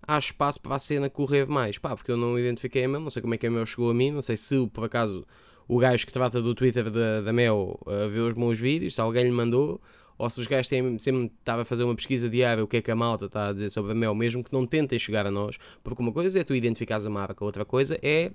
há 0.05 0.17
espaço 0.17 0.59
para 0.61 0.75
a 0.75 0.79
cena 0.79 1.09
correr 1.09 1.47
mais, 1.47 1.77
pá, 1.77 1.95
porque 1.95 2.11
eu 2.11 2.17
não 2.17 2.37
identifiquei 2.37 2.83
a 2.83 2.87
Mel, 2.87 3.01
não 3.01 3.09
sei 3.09 3.21
como 3.21 3.33
é 3.33 3.37
que 3.37 3.47
a 3.47 3.51
Mel 3.51 3.65
chegou 3.65 3.91
a 3.91 3.93
mim, 3.93 4.11
não 4.11 4.21
sei 4.21 4.35
se 4.35 4.67
por 4.67 4.83
acaso 4.83 5.25
o 5.67 5.77
gajo 5.77 6.05
que 6.05 6.11
trata 6.11 6.41
do 6.41 6.55
Twitter 6.55 6.89
da, 6.89 7.21
da 7.21 7.31
Mel 7.31 7.79
uh, 7.85 8.09
vê 8.09 8.19
os 8.19 8.33
meus 8.33 8.59
vídeos, 8.59 8.95
se 8.95 9.01
alguém 9.01 9.23
lhe 9.23 9.31
mandou, 9.31 9.79
ou 10.17 10.29
se 10.29 10.39
os 10.39 10.47
gajos 10.47 10.67
têm, 10.67 10.97
sempre 10.97 11.31
estava 11.39 11.61
a 11.61 11.65
fazer 11.65 11.83
uma 11.83 11.95
pesquisa 11.95 12.29
diária 12.29 12.63
o 12.63 12.67
que 12.67 12.77
é 12.77 12.81
que 12.81 12.91
a 12.91 12.95
malta 12.95 13.25
está 13.25 13.49
a 13.49 13.53
dizer 13.53 13.69
sobre 13.69 13.91
a 13.91 13.95
Mel, 13.95 14.13
mesmo 14.15 14.43
que 14.43 14.51
não 14.51 14.65
tentem 14.65 14.97
chegar 14.99 15.25
a 15.25 15.31
nós, 15.31 15.57
porque 15.83 16.01
uma 16.01 16.11
coisa 16.11 16.39
é 16.39 16.43
tu 16.43 16.53
identificares 16.53 17.05
a 17.05 17.09
marca, 17.09 17.45
outra 17.45 17.63
coisa 17.63 17.97
é 18.01 18.31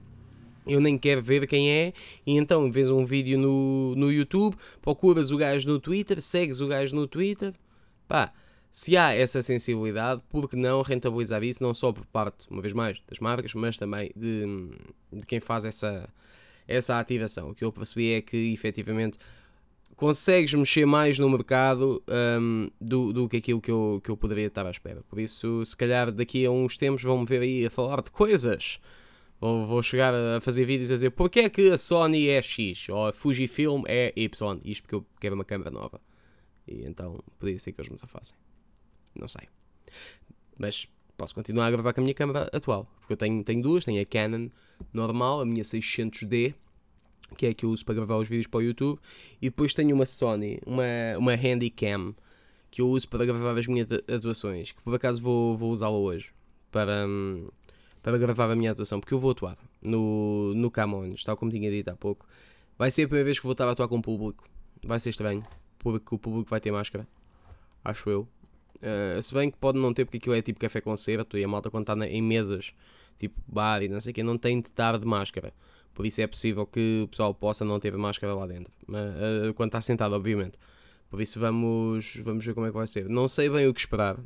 eu 0.67 0.81
nem 0.81 0.99
quero 0.99 1.23
ver 1.23 1.47
quem 1.47 1.71
é, 1.71 1.93
e 2.27 2.37
então 2.37 2.71
vês 2.71 2.91
um 2.91 3.05
vídeo 3.05 3.39
no, 3.39 3.95
no 3.97 4.13
YouTube, 4.13 4.57
procuras 4.81 5.31
o 5.31 5.37
gajo 5.37 5.69
no 5.69 5.79
Twitter, 5.79 6.21
segues 6.21 6.61
o 6.61 6.67
gajo 6.67 6.95
no 6.95 7.07
Twitter, 7.07 7.53
pá, 8.09 8.33
se 8.75 8.97
há 8.97 9.15
essa 9.15 9.41
sensibilidade, 9.41 10.21
por 10.29 10.49
que 10.49 10.57
não 10.57 10.83
rentabilizar 10.83 11.45
isso, 11.45 11.63
não 11.63 11.73
só 11.73 11.93
por 11.93 12.05
parte, 12.07 12.47
uma 12.51 12.61
vez 12.61 12.73
mais, 12.73 13.01
das 13.09 13.21
marcas, 13.21 13.55
mas 13.55 13.79
também 13.79 14.11
de, 14.17 14.45
de 15.13 15.25
quem 15.25 15.39
faz 15.39 15.65
essa, 15.65 16.09
essa 16.67 16.99
ativação. 16.99 17.51
O 17.51 17.55
que 17.55 17.65
eu 17.65 17.71
percebi 17.71 18.15
é 18.15 18.21
que, 18.21 18.53
efetivamente, 18.53 19.17
consegues 19.95 20.53
mexer 20.55 20.87
mais 20.87 21.19
no 21.21 21.31
mercado 21.31 22.03
um, 22.41 22.69
do, 22.81 23.13
do 23.13 23.29
que 23.29 23.37
aquilo 23.37 23.61
que 23.61 23.71
eu, 23.71 24.01
que 24.03 24.11
eu 24.11 24.17
poderia 24.17 24.47
estar 24.47 24.67
à 24.67 24.71
espera. 24.73 25.03
Por 25.09 25.21
isso, 25.21 25.65
se 25.65 25.77
calhar 25.77 26.11
daqui 26.11 26.45
a 26.45 26.51
uns 26.51 26.77
tempos 26.77 27.05
vão-me 27.05 27.25
ver 27.25 27.43
aí 27.43 27.67
a 27.67 27.71
falar 27.71 28.03
de 28.03 28.11
coisas 28.11 28.81
Vou, 29.41 29.67
vou 29.67 29.83
chegar 29.83 30.15
a 30.15 30.41
fazer 30.41 30.65
vídeos 30.65 30.91
a 30.91 30.95
dizer 30.95 31.11
porque 31.11 31.41
é 31.41 31.51
que 31.51 31.71
a 31.71 31.79
Sony 31.79 32.29
é 32.29 32.41
X 32.41 32.89
ou 32.89 33.09
a 33.09 33.13
Fujifilm 33.13 33.83
é 33.87 34.13
Y. 34.17 34.61
Isto 34.65 34.83
porque 34.83 34.95
eu 34.95 35.07
quero 35.21 35.35
uma 35.35 35.45
câmera 35.45 35.71
nova. 35.71 36.01
E 36.67 36.85
então 36.85 37.23
podia 37.39 37.59
ser 37.59 37.73
que 37.73 37.81
eles 37.81 37.91
me 37.91 37.99
safassem. 37.99 38.37
Não 39.15 39.29
sei. 39.29 39.49
Mas 40.59 40.89
posso 41.17 41.35
continuar 41.35 41.67
a 41.67 41.71
gravar 41.71 41.93
com 41.93 42.01
a 42.01 42.03
minha 42.05 42.15
câmera 42.15 42.49
atual. 42.53 42.89
Porque 43.01 43.13
eu 43.13 43.17
tenho, 43.17 43.43
tenho 43.45 43.63
duas. 43.63 43.85
Tenho 43.85 44.01
a 44.01 44.07
Canon 44.07 44.49
normal, 44.93 45.41
a 45.41 45.45
minha 45.45 45.63
600D, 45.63 46.55
que 47.37 47.47
é 47.47 47.51
a 47.51 47.55
que 47.55 47.65
eu 47.65 47.71
uso 47.71 47.85
para 47.85 47.95
gravar 47.95 48.17
os 48.17 48.29
vídeos 48.29 48.47
para 48.47 48.59
o 48.59 48.63
YouTube. 48.63 48.99
E 49.41 49.51
depois 49.51 49.75
tenho 49.75 49.95
uma 49.95 50.07
Sony, 50.07 50.59
uma, 50.67 50.85
uma 51.19 51.35
Handycam, 51.35 52.15
que 52.71 52.81
eu 52.81 52.89
uso 52.89 53.09
para 53.09 53.25
gravar 53.25 53.57
as 53.59 53.67
minhas 53.67 53.89
atuações. 54.09 54.73
Que 54.73 54.83
por 54.83 54.95
acaso 54.95 55.21
vou, 55.21 55.57
vou 55.57 55.71
usá-la 55.71 55.97
hoje. 55.97 56.31
Para, 56.71 57.07
hum, 57.07 57.49
para 58.05 58.19
gravar 58.19 58.51
a 58.51 58.55
minha 58.55 58.71
atuação, 58.71 59.01
porque 59.01 59.15
eu 59.15 59.19
vou 59.19 59.31
atuar 59.31 59.57
no, 59.83 60.53
no 60.55 60.71
Camões, 60.71 61.25
tal 61.25 61.39
como 61.39 61.51
tinha 61.51 61.71
dito 61.71 61.89
há 61.89 61.97
pouco. 61.97 62.27
Vai 62.77 62.91
ser 62.91 63.05
a 63.05 63.07
primeira 63.07 63.25
vez 63.25 63.39
que 63.39 63.45
vou 63.45 63.53
estar 63.53 63.67
a 63.67 63.71
atuar 63.71 63.89
com 63.89 63.97
o 63.97 64.03
público. 64.03 64.45
Vai 64.85 65.01
ser 65.01 65.09
estranho, 65.09 65.43
porque 65.79 66.15
o 66.15 66.19
público 66.19 66.51
vai 66.51 66.61
ter 66.61 66.71
máscara. 66.71 67.09
Acho 67.83 68.11
eu. 68.11 68.29
Uh, 68.77 69.23
se 69.23 69.33
bem 69.33 69.51
que 69.51 69.57
pode 69.57 69.79
não 69.79 69.95
ter, 69.95 70.05
porque 70.05 70.19
aquilo 70.19 70.35
é 70.35 70.43
tipo 70.43 70.61
café 70.61 70.83
concerto 70.83 71.39
e 71.39 71.45
a 71.45 71.49
malta 71.49 71.71
quando 71.71 71.91
está 71.91 72.07
em 72.07 72.21
mesas, 72.21 72.75
tipo 73.17 73.41
bar 73.49 73.83
e 73.83 73.89
não 73.89 74.03
sei 74.03 74.11
o 74.11 74.15
que, 74.15 74.23
não 74.23 74.37
tem 74.37 74.61
de 74.61 74.69
estar 74.69 74.99
de 74.99 75.07
máscara. 75.07 75.55
Por 75.95 76.05
isso 76.05 76.21
é 76.21 76.27
possível 76.27 76.67
que 76.67 77.05
o 77.05 77.09
pessoal 77.09 77.33
possa 77.33 77.65
não 77.65 77.81
ter 77.81 77.97
máscara 77.97 78.35
lá 78.35 78.47
dentro. 78.47 78.71
Mas, 78.87 79.15
uh, 79.15 79.55
quando 79.55 79.69
está 79.69 79.81
sentado, 79.81 80.15
obviamente. 80.15 80.59
Por 81.09 81.23
isso 81.23 81.41
vamos, 81.41 82.17
vamos 82.23 82.45
ver 82.45 82.53
como 82.53 82.67
é 82.67 82.71
que 82.71 82.77
vai 82.77 82.87
ser. 82.87 83.09
Não 83.09 83.29
sei 83.29 83.49
bem 83.49 83.67
o 83.67 83.73
que 83.73 83.81
esperar. 83.81 84.19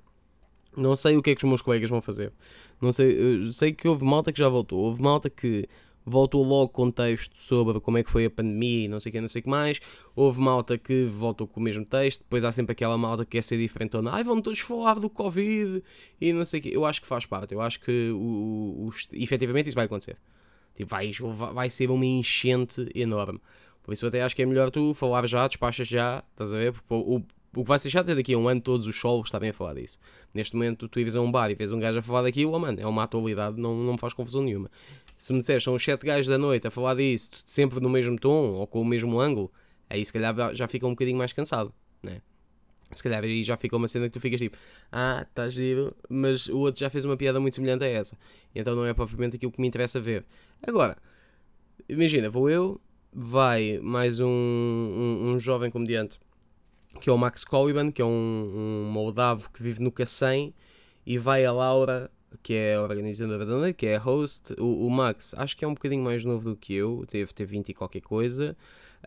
Não 0.79 0.97
sei 0.97 1.17
o 1.17 1.23
que 1.23 1.31
é 1.31 1.35
que 1.35 1.45
os 1.45 1.49
meus 1.49 1.63
colegas 1.63 1.91
vão 1.91 2.01
fazer. 2.01 2.33
Não 2.81 2.93
sei, 2.93 3.53
sei 3.53 3.73
que 3.73 3.89
houve 3.89 4.05
malta 4.05 4.33
que 4.33 4.39
já 4.39 4.49
voltou. 4.49 4.79
Houve 4.79 5.03
malta 5.03 5.29
que 5.29 5.69
voltou 6.09 6.43
logo 6.43 6.71
com 6.71 6.91
texto 6.91 7.37
sobre 7.37 7.81
como 7.81 7.99
é 7.99 8.03
que 8.03 8.11
foi 8.11 8.25
a 8.25 8.31
pandemia 8.31 8.87
e 8.87 8.89
não 8.89 8.99
sei 8.99 9.11
o 9.11 9.13
que, 9.13 9.21
não 9.21 9.29
sei 9.29 9.41
o 9.41 9.43
que 9.43 9.49
mais. 9.49 9.81
Houve 10.15 10.41
malta 10.41 10.79
que 10.79 11.05
voltou 11.05 11.47
com 11.47 11.61
o 11.61 11.63
mesmo 11.63 11.85
texto. 11.85 12.21
Depois 12.21 12.45
há 12.45 12.53
sempre 12.53 12.73
aquela 12.73 12.97
malta 12.97 13.25
que 13.25 13.33
quer 13.33 13.43
ser 13.43 13.59
não, 14.03 14.13
ai, 14.13 14.25
vão 14.25 14.41
todos 14.41 14.61
falar 14.61 14.95
do 14.95 15.11
Covid 15.11 15.83
e 16.21 16.33
não 16.33 16.45
sei 16.45 16.61
o 16.61 16.63
que. 16.63 16.75
Eu 16.75 16.85
acho 16.85 17.01
que 17.03 17.07
faz 17.07 17.27
parte. 17.27 17.55
Eu 17.55 17.61
acho 17.61 17.81
que 17.81 18.11
o, 18.11 18.89
o, 18.89 18.91
efetivamente 19.13 19.69
isso 19.69 19.77
vai 19.77 19.85
acontecer. 19.87 20.17
Tipo, 20.75 20.91
vai, 20.91 21.11
vai 21.53 21.71
ser 21.71 21.91
uma 21.91 22.07
enchente 22.07 22.89
enorme. 22.95 23.41
Por 23.83 23.93
isso 23.93 24.07
até 24.07 24.23
acho 24.23 24.37
que 24.37 24.43
é 24.43 24.47
melhor 24.47 24.71
tu 24.71 24.95
falar 24.95 25.27
já, 25.27 25.49
despachas 25.49 25.89
já, 25.89 26.23
estás 26.31 26.53
a 26.53 26.59
ver? 26.59 26.73
Porque 26.73 26.95
o, 26.95 27.23
o 27.55 27.63
que 27.63 27.69
vai 27.69 27.79
ser 27.79 27.91
chato 27.91 28.11
é 28.11 28.15
daqui 28.15 28.35
a 28.35 28.39
um 28.39 28.49
ano 28.49 28.61
todos 28.61 28.87
os 28.87 28.99
solos 28.99 29.27
estarem 29.27 29.51
a 29.51 29.53
falar 29.55 29.75
disso. 29.75 29.99
Neste 30.35 30.55
momento, 30.55 30.89
tu 30.89 31.01
ires 31.01 31.17
a 31.17 31.21
um 31.21 31.31
bar 31.31 31.51
e 31.51 31.55
vês 31.55 31.73
um 31.73 31.79
gajo 31.79 31.99
a 31.99 32.03
falar 32.03 32.23
daquilo, 32.23 32.53
oh, 32.53 32.59
mano, 32.59 32.81
é 32.81 32.87
uma 32.87 33.05
atualidade, 33.05 33.61
não, 33.61 33.75
não 33.75 33.93
me 33.93 33.99
faz 33.99 34.13
confusão 34.13 34.43
nenhuma. 34.43 34.71
Se 35.17 35.33
me 35.33 35.41
disseres, 35.41 35.65
são 35.65 35.75
os 35.75 35.83
7 35.83 36.05
gajos 36.05 36.29
da 36.29 36.39
noite 36.39 36.67
a 36.67 36.71
falar 36.71 36.95
disso, 36.95 37.31
sempre 37.45 37.81
no 37.81 37.89
mesmo 37.89 38.19
tom 38.19 38.53
ou 38.53 38.67
com 38.67 38.81
o 38.81 38.85
mesmo 38.85 39.19
ângulo, 39.19 39.51
aí 39.89 40.05
se 40.05 40.13
calhar 40.13 40.55
já 40.55 40.69
fica 40.69 40.87
um 40.87 40.91
bocadinho 40.91 41.19
mais 41.19 41.33
cansado, 41.33 41.73
né? 42.03 42.21
Se 42.93 43.03
calhar 43.03 43.23
aí 43.23 43.43
já 43.43 43.57
fica 43.57 43.77
uma 43.77 43.87
cena 43.87 44.07
que 44.07 44.13
tu 44.13 44.21
ficas 44.21 44.41
tipo, 44.41 44.57
ah, 44.91 45.27
está 45.29 45.49
giro, 45.51 45.95
mas 46.09 46.49
o 46.49 46.59
outro 46.59 46.81
já 46.81 46.89
fez 46.89 47.05
uma 47.05 47.17
piada 47.17 47.39
muito 47.39 47.55
semelhante 47.55 47.85
a 47.85 47.89
essa. 47.89 48.17
Então 48.55 48.75
não 48.75 48.85
é 48.87 48.95
propriamente 48.95 49.37
aquilo 49.37 49.53
que 49.53 49.61
me 49.61 49.69
interessa 49.69 50.01
ver. 50.01 50.25
Agora, 50.63 50.97
imagina, 51.87 52.31
vou 52.31 52.49
eu, 52.49 52.81
vai 53.13 53.79
mais 53.83 54.21
um, 54.21 54.27
um, 54.27 55.33
um 55.33 55.39
jovem 55.39 55.71
comediante 55.71 56.19
que 57.01 57.09
é 57.09 57.13
o 57.13 57.19
Max 57.19 57.45
Coliban, 57.45 57.91
que 57.91 58.03
é 58.03 58.05
um, 58.05 58.09
um 58.09 58.91
moldavo 58.91 59.51
que 59.51 59.63
vive 59.63 59.83
no 59.83 59.93
Cacém, 59.93 60.55
e 61.07 61.19
vai 61.19 61.45
a 61.45 61.53
Laura, 61.53 62.11
que 62.43 62.55
é 62.55 62.75
a 62.75 62.83
organizadora 62.83 63.45
da 63.47 63.57
noite, 63.57 63.77
que 63.77 63.87
é 63.87 63.97
a 63.97 63.99
host. 63.99 64.55
O, 64.59 64.87
o, 64.87 64.91
Max, 64.91 65.35
acho 65.37 65.57
que 65.57 65.65
é 65.65 65.69
um 65.69 65.75
bocadinho 65.75 66.03
mais 66.03 66.25
novo 66.25 66.51
do 66.51 66.57
que 66.57 66.75
eu, 66.75 67.05
deve 67.11 67.33
ter 67.33 67.45
20 67.45 67.71
e 67.71 67.75
qualquer 67.75 68.01
coisa. 68.01 68.57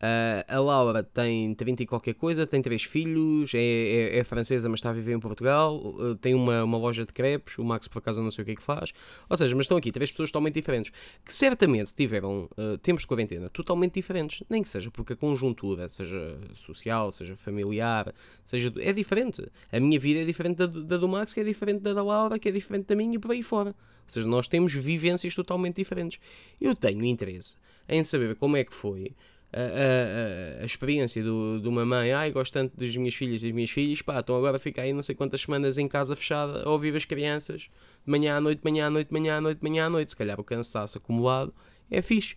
Uh, 0.02 0.44
a 0.48 0.60
Laura 0.60 1.04
tem 1.04 1.54
30 1.54 1.84
e 1.84 1.86
qualquer 1.86 2.16
coisa, 2.16 2.48
tem 2.48 2.60
três 2.60 2.84
filhos, 2.84 3.54
é, 3.54 3.60
é, 3.60 4.18
é, 4.18 4.24
francesa, 4.24 4.68
mas 4.68 4.80
está 4.80 4.90
a 4.90 4.94
viver 4.94 5.14
em 5.14 5.20
Portugal, 5.20 5.78
uh, 5.78 6.16
tem 6.16 6.34
uma, 6.34 6.64
uma 6.64 6.78
loja 6.78 7.06
de 7.06 7.14
crepes, 7.14 7.60
o 7.60 7.64
Max 7.64 7.88
por 7.88 8.00
acaso 8.00 8.20
não 8.20 8.32
sei 8.32 8.42
o 8.42 8.46
que 8.46 8.52
é 8.54 8.56
que 8.56 8.64
faz. 8.64 8.92
Ou 9.30 9.38
seja, 9.38 9.56
mas 9.56 9.66
estão 9.66 9.78
aqui 9.78 9.92
três 9.92 10.10
pessoas 10.10 10.32
totalmente 10.32 10.56
diferentes, 10.56 10.92
que 11.24 11.32
certamente 11.32 11.94
tiveram 11.94 12.50
uh, 12.58 12.80
tempos 12.80 13.04
de 13.04 13.08
quarentena 13.08 13.48
totalmente 13.50 13.94
diferentes, 13.94 14.44
nem 14.50 14.64
que 14.64 14.70
seja 14.70 14.90
porque 14.90 15.14
a 15.14 15.16
conjuntura, 15.16 15.88
seja 15.88 16.40
social, 16.56 17.12
seja 17.12 17.36
familiar, 17.36 18.12
seja 18.44 18.74
é 18.80 18.92
diferente. 18.92 19.48
A 19.72 19.80
minha 19.80 20.00
vida 20.00 20.22
é 20.22 20.26
diferente 20.26 20.58
da, 20.58 20.66
da 20.66 20.98
do 20.98 21.08
Max, 21.08 21.32
que 21.32 21.42
é 21.42 21.44
diferente 21.44 21.82
da 21.82 21.94
da 21.94 22.04
Laura, 22.04 22.40
que 22.40 22.50
é 22.50 22.52
diferente 22.52 22.88
da 22.88 22.96
minha 22.96 23.16
e 23.16 23.20
por 23.20 23.32
aí 23.32 23.44
fora. 23.44 23.70
Ou 23.70 24.14
seja, 24.14 24.28
nós 24.28 24.48
temos 24.48 24.74
vivências 24.74 25.36
totalmente 25.36 25.76
diferentes. 25.76 26.20
Eu 26.60 26.76
tenho 26.76 27.06
interesse 27.06 27.56
em 27.88 28.04
saber 28.04 28.36
como 28.36 28.58
é 28.58 28.64
que 28.64 28.74
foi 28.74 29.14
a, 29.54 30.60
a, 30.60 30.64
a, 30.64 30.66
experiência 30.66 31.24
do, 31.24 31.60
de 31.60 31.68
uma 31.68 31.86
mãe, 31.86 32.12
ai, 32.14 32.32
gosto 32.32 32.54
tanto 32.54 32.78
das 32.78 32.96
minhas 32.96 33.14
filhas 33.14 33.42
e 33.42 33.48
das 33.48 33.56
minhas 33.56 33.70
filhas, 33.70 34.02
pá, 34.02 34.20
estão 34.20 34.36
agora 34.38 34.58
a 34.58 34.60
ficar 34.60 34.84
aí 34.84 34.94
não 34.94 35.04
sei 35.04 35.14
quantas 35.14 35.42
semanas 35.42 35.78
em 35.78 35.88
casa 35.88 36.16
fechada 36.16 36.64
a 36.64 36.70
ouvir 36.70 36.96
as 36.96 37.06
crianças, 37.06 37.64
de 37.64 38.12
manhã 38.12 38.38
à 38.38 38.42
noite, 38.42 38.60
de 38.60 38.72
manhã 38.72 38.88
à 38.88 38.90
noite, 38.90 39.08
de 39.08 39.14
manhã 39.14 39.38
à 39.38 39.42
noite, 39.42 39.58
de 39.60 39.70
manhã 39.70 39.86
à 39.86 39.90
noite, 39.90 40.12
se 40.12 40.16
calhar 40.16 40.40
o 40.40 40.44
cansaço 40.44 40.98
acumulado 40.98 41.54
é 41.90 42.02
fixe. 42.02 42.36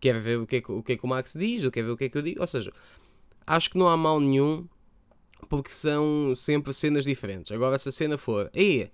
Quer 0.00 0.18
ver 0.20 0.38
o 0.38 0.46
que, 0.46 0.56
é 0.56 0.60
que, 0.60 0.72
o 0.72 0.82
que 0.82 0.92
é 0.92 0.96
que 0.96 1.04
o 1.04 1.08
Max 1.08 1.34
diz, 1.36 1.64
ou 1.64 1.70
quer 1.70 1.82
ver 1.82 1.90
o 1.90 1.96
que 1.96 2.04
é 2.04 2.08
que 2.08 2.16
eu 2.18 2.22
digo, 2.22 2.40
ou 2.40 2.46
seja, 2.46 2.72
acho 3.46 3.70
que 3.70 3.78
não 3.78 3.88
há 3.88 3.96
mal 3.96 4.18
nenhum, 4.18 4.66
porque 5.48 5.70
são 5.70 6.34
sempre 6.36 6.72
cenas 6.72 7.04
diferentes. 7.04 7.52
Agora, 7.52 7.78
se 7.78 7.88
a 7.88 7.92
cena 7.92 8.16
for, 8.18 8.50
ei, 8.54 8.90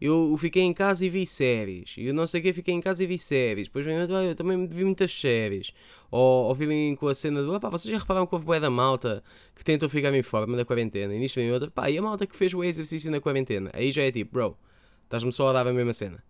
eu 0.00 0.36
fiquei 0.38 0.62
em 0.62 0.74
casa 0.74 1.04
e 1.06 1.10
vi 1.10 1.26
séries. 1.26 1.94
E 1.96 2.06
eu 2.06 2.14
não 2.14 2.26
sei 2.26 2.40
o 2.40 2.42
que, 2.42 2.52
fiquei 2.52 2.74
em 2.74 2.80
casa 2.80 3.02
e 3.02 3.06
vi 3.06 3.18
séries. 3.18 3.66
Depois 3.66 3.84
vem 3.84 4.00
outro, 4.00 4.16
ah, 4.16 4.24
eu 4.24 4.34
também 4.34 4.66
vi 4.66 4.84
muitas 4.84 5.12
séries. 5.12 5.72
Ou, 6.10 6.48
ou 6.48 6.56
com 6.96 7.08
a 7.08 7.14
cena 7.14 7.42
do, 7.42 7.58
pá, 7.58 7.70
vocês 7.70 7.90
já 7.90 7.98
repararam 7.98 8.26
que 8.26 8.34
houve 8.34 8.44
boé 8.44 8.60
da 8.60 8.70
malta 8.70 9.22
que 9.54 9.64
tentou 9.64 9.88
ficar 9.88 10.12
em 10.14 10.22
forma 10.22 10.56
da 10.56 10.64
quarentena. 10.64 11.14
E 11.14 11.18
nisto 11.18 11.36
vem 11.36 11.50
outra, 11.50 11.70
pá, 11.70 11.90
e 11.90 11.96
a 11.96 12.02
malta 12.02 12.26
que 12.26 12.36
fez 12.36 12.52
o 12.52 12.62
exercício 12.62 13.10
na 13.10 13.20
quarentena. 13.20 13.70
Aí 13.72 13.90
já 13.90 14.02
é 14.02 14.12
tipo, 14.12 14.32
bro, 14.32 14.56
estás-me 15.04 15.32
só 15.32 15.48
a 15.48 15.52
dar 15.52 15.66
a 15.66 15.72
mesma 15.72 15.94
cena. 15.94 16.22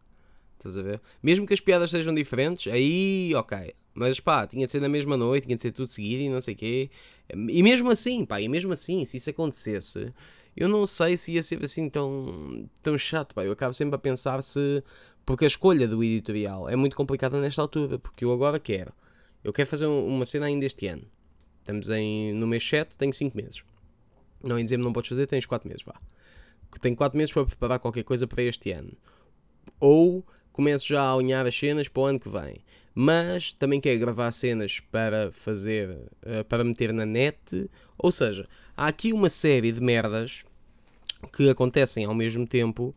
Estás 0.59 0.77
a 0.77 0.83
ver? 0.83 1.01
Mesmo 1.23 1.47
que 1.47 1.55
as 1.55 1.61
piadas 1.61 1.91
sejam 1.91 2.15
diferentes, 2.15 2.73
aí 2.73 3.33
ok. 3.35 3.75
Mas 3.95 4.21
pá, 4.21 4.47
tinha 4.47 4.67
de 4.67 4.73
ser 4.73 4.81
na 4.81 4.89
mesma 4.89 5.17
noite, 5.17 5.45
tinha 5.45 5.57
de 5.57 5.63
ser 5.63 5.73
tudo 5.73 5.89
seguido 5.89 6.23
e 6.23 6.29
não 6.29 6.41
sei 6.41 6.55
o 6.55 6.57
quê. 6.57 6.91
E 7.35 7.63
mesmo 7.63 7.91
assim, 7.91 8.25
pá, 8.25 8.41
e 8.41 8.49
mesmo 8.49 8.73
assim, 8.73 9.05
se 9.05 9.17
isso 9.17 9.31
acontecesse 9.31 10.13
eu 10.57 10.69
não 10.69 10.87
sei 10.87 11.17
se 11.17 11.33
ia 11.33 11.43
ser 11.43 11.63
assim 11.63 11.91
tão, 11.91 12.69
tão 12.83 12.97
chato, 12.97 13.35
pá. 13.35 13.45
Eu 13.45 13.53
acabo 13.53 13.75
sempre 13.75 13.95
a 13.97 13.99
pensar 13.99 14.43
se. 14.43 14.83
Porque 15.25 15.45
a 15.45 15.49
escolha 15.49 15.89
do 15.89 16.03
editorial 16.03 16.69
é 16.69 16.77
muito 16.77 16.97
complicada 16.97 17.41
nesta 17.41 17.61
altura, 17.61 17.99
porque 17.99 18.25
eu 18.25 18.33
agora 18.33 18.59
quero. 18.61 18.93
Eu 19.43 19.53
quero 19.53 19.69
fazer 19.69 19.87
uma 19.87 20.25
cena 20.25 20.47
ainda 20.47 20.65
este 20.65 20.87
ano. 20.87 21.03
Estamos 21.59 21.89
em, 21.91 22.33
no 22.33 22.47
mês 22.47 22.67
7, 22.67 22.97
tenho 22.97 23.13
5 23.13 23.37
meses. 23.37 23.65
Não 24.43 24.57
em 24.59 24.63
dezembro 24.63 24.85
não 24.85 24.93
podes 24.93 25.09
fazer, 25.09 25.27
tens 25.27 25.45
4 25.45 25.69
meses, 25.69 25.85
vá. 25.85 26.01
Tenho 26.81 26.95
4 26.95 27.19
meses 27.19 27.33
para 27.33 27.45
preparar 27.45 27.81
qualquer 27.81 28.05
coisa 28.05 28.27
para 28.27 28.43
este 28.45 28.71
ano. 28.71 28.93
Ou 29.81 30.25
começo 30.53 30.87
já 30.87 31.03
a 31.03 31.13
alinhar 31.13 31.45
as 31.45 31.59
cenas 31.59 31.89
para 31.89 32.03
o 32.03 32.07
ano 32.07 32.21
que 32.21 32.29
vem. 32.29 32.65
Mas 32.99 33.53
também 33.53 33.79
quero 33.79 33.99
gravar 33.99 34.33
cenas 34.33 34.81
para 34.81 35.31
fazer, 35.31 35.91
uh, 35.91 36.43
para 36.49 36.65
meter 36.65 36.95
na 36.95 37.05
net. 37.05 37.69
Ou 37.99 38.11
seja, 38.11 38.49
há 38.75 38.87
aqui 38.87 39.13
uma 39.13 39.29
série 39.29 39.71
de 39.71 39.83
merdas 39.83 40.45
que 41.31 41.51
acontecem 41.51 42.07
ao 42.07 42.15
mesmo 42.15 42.47
tempo 42.47 42.97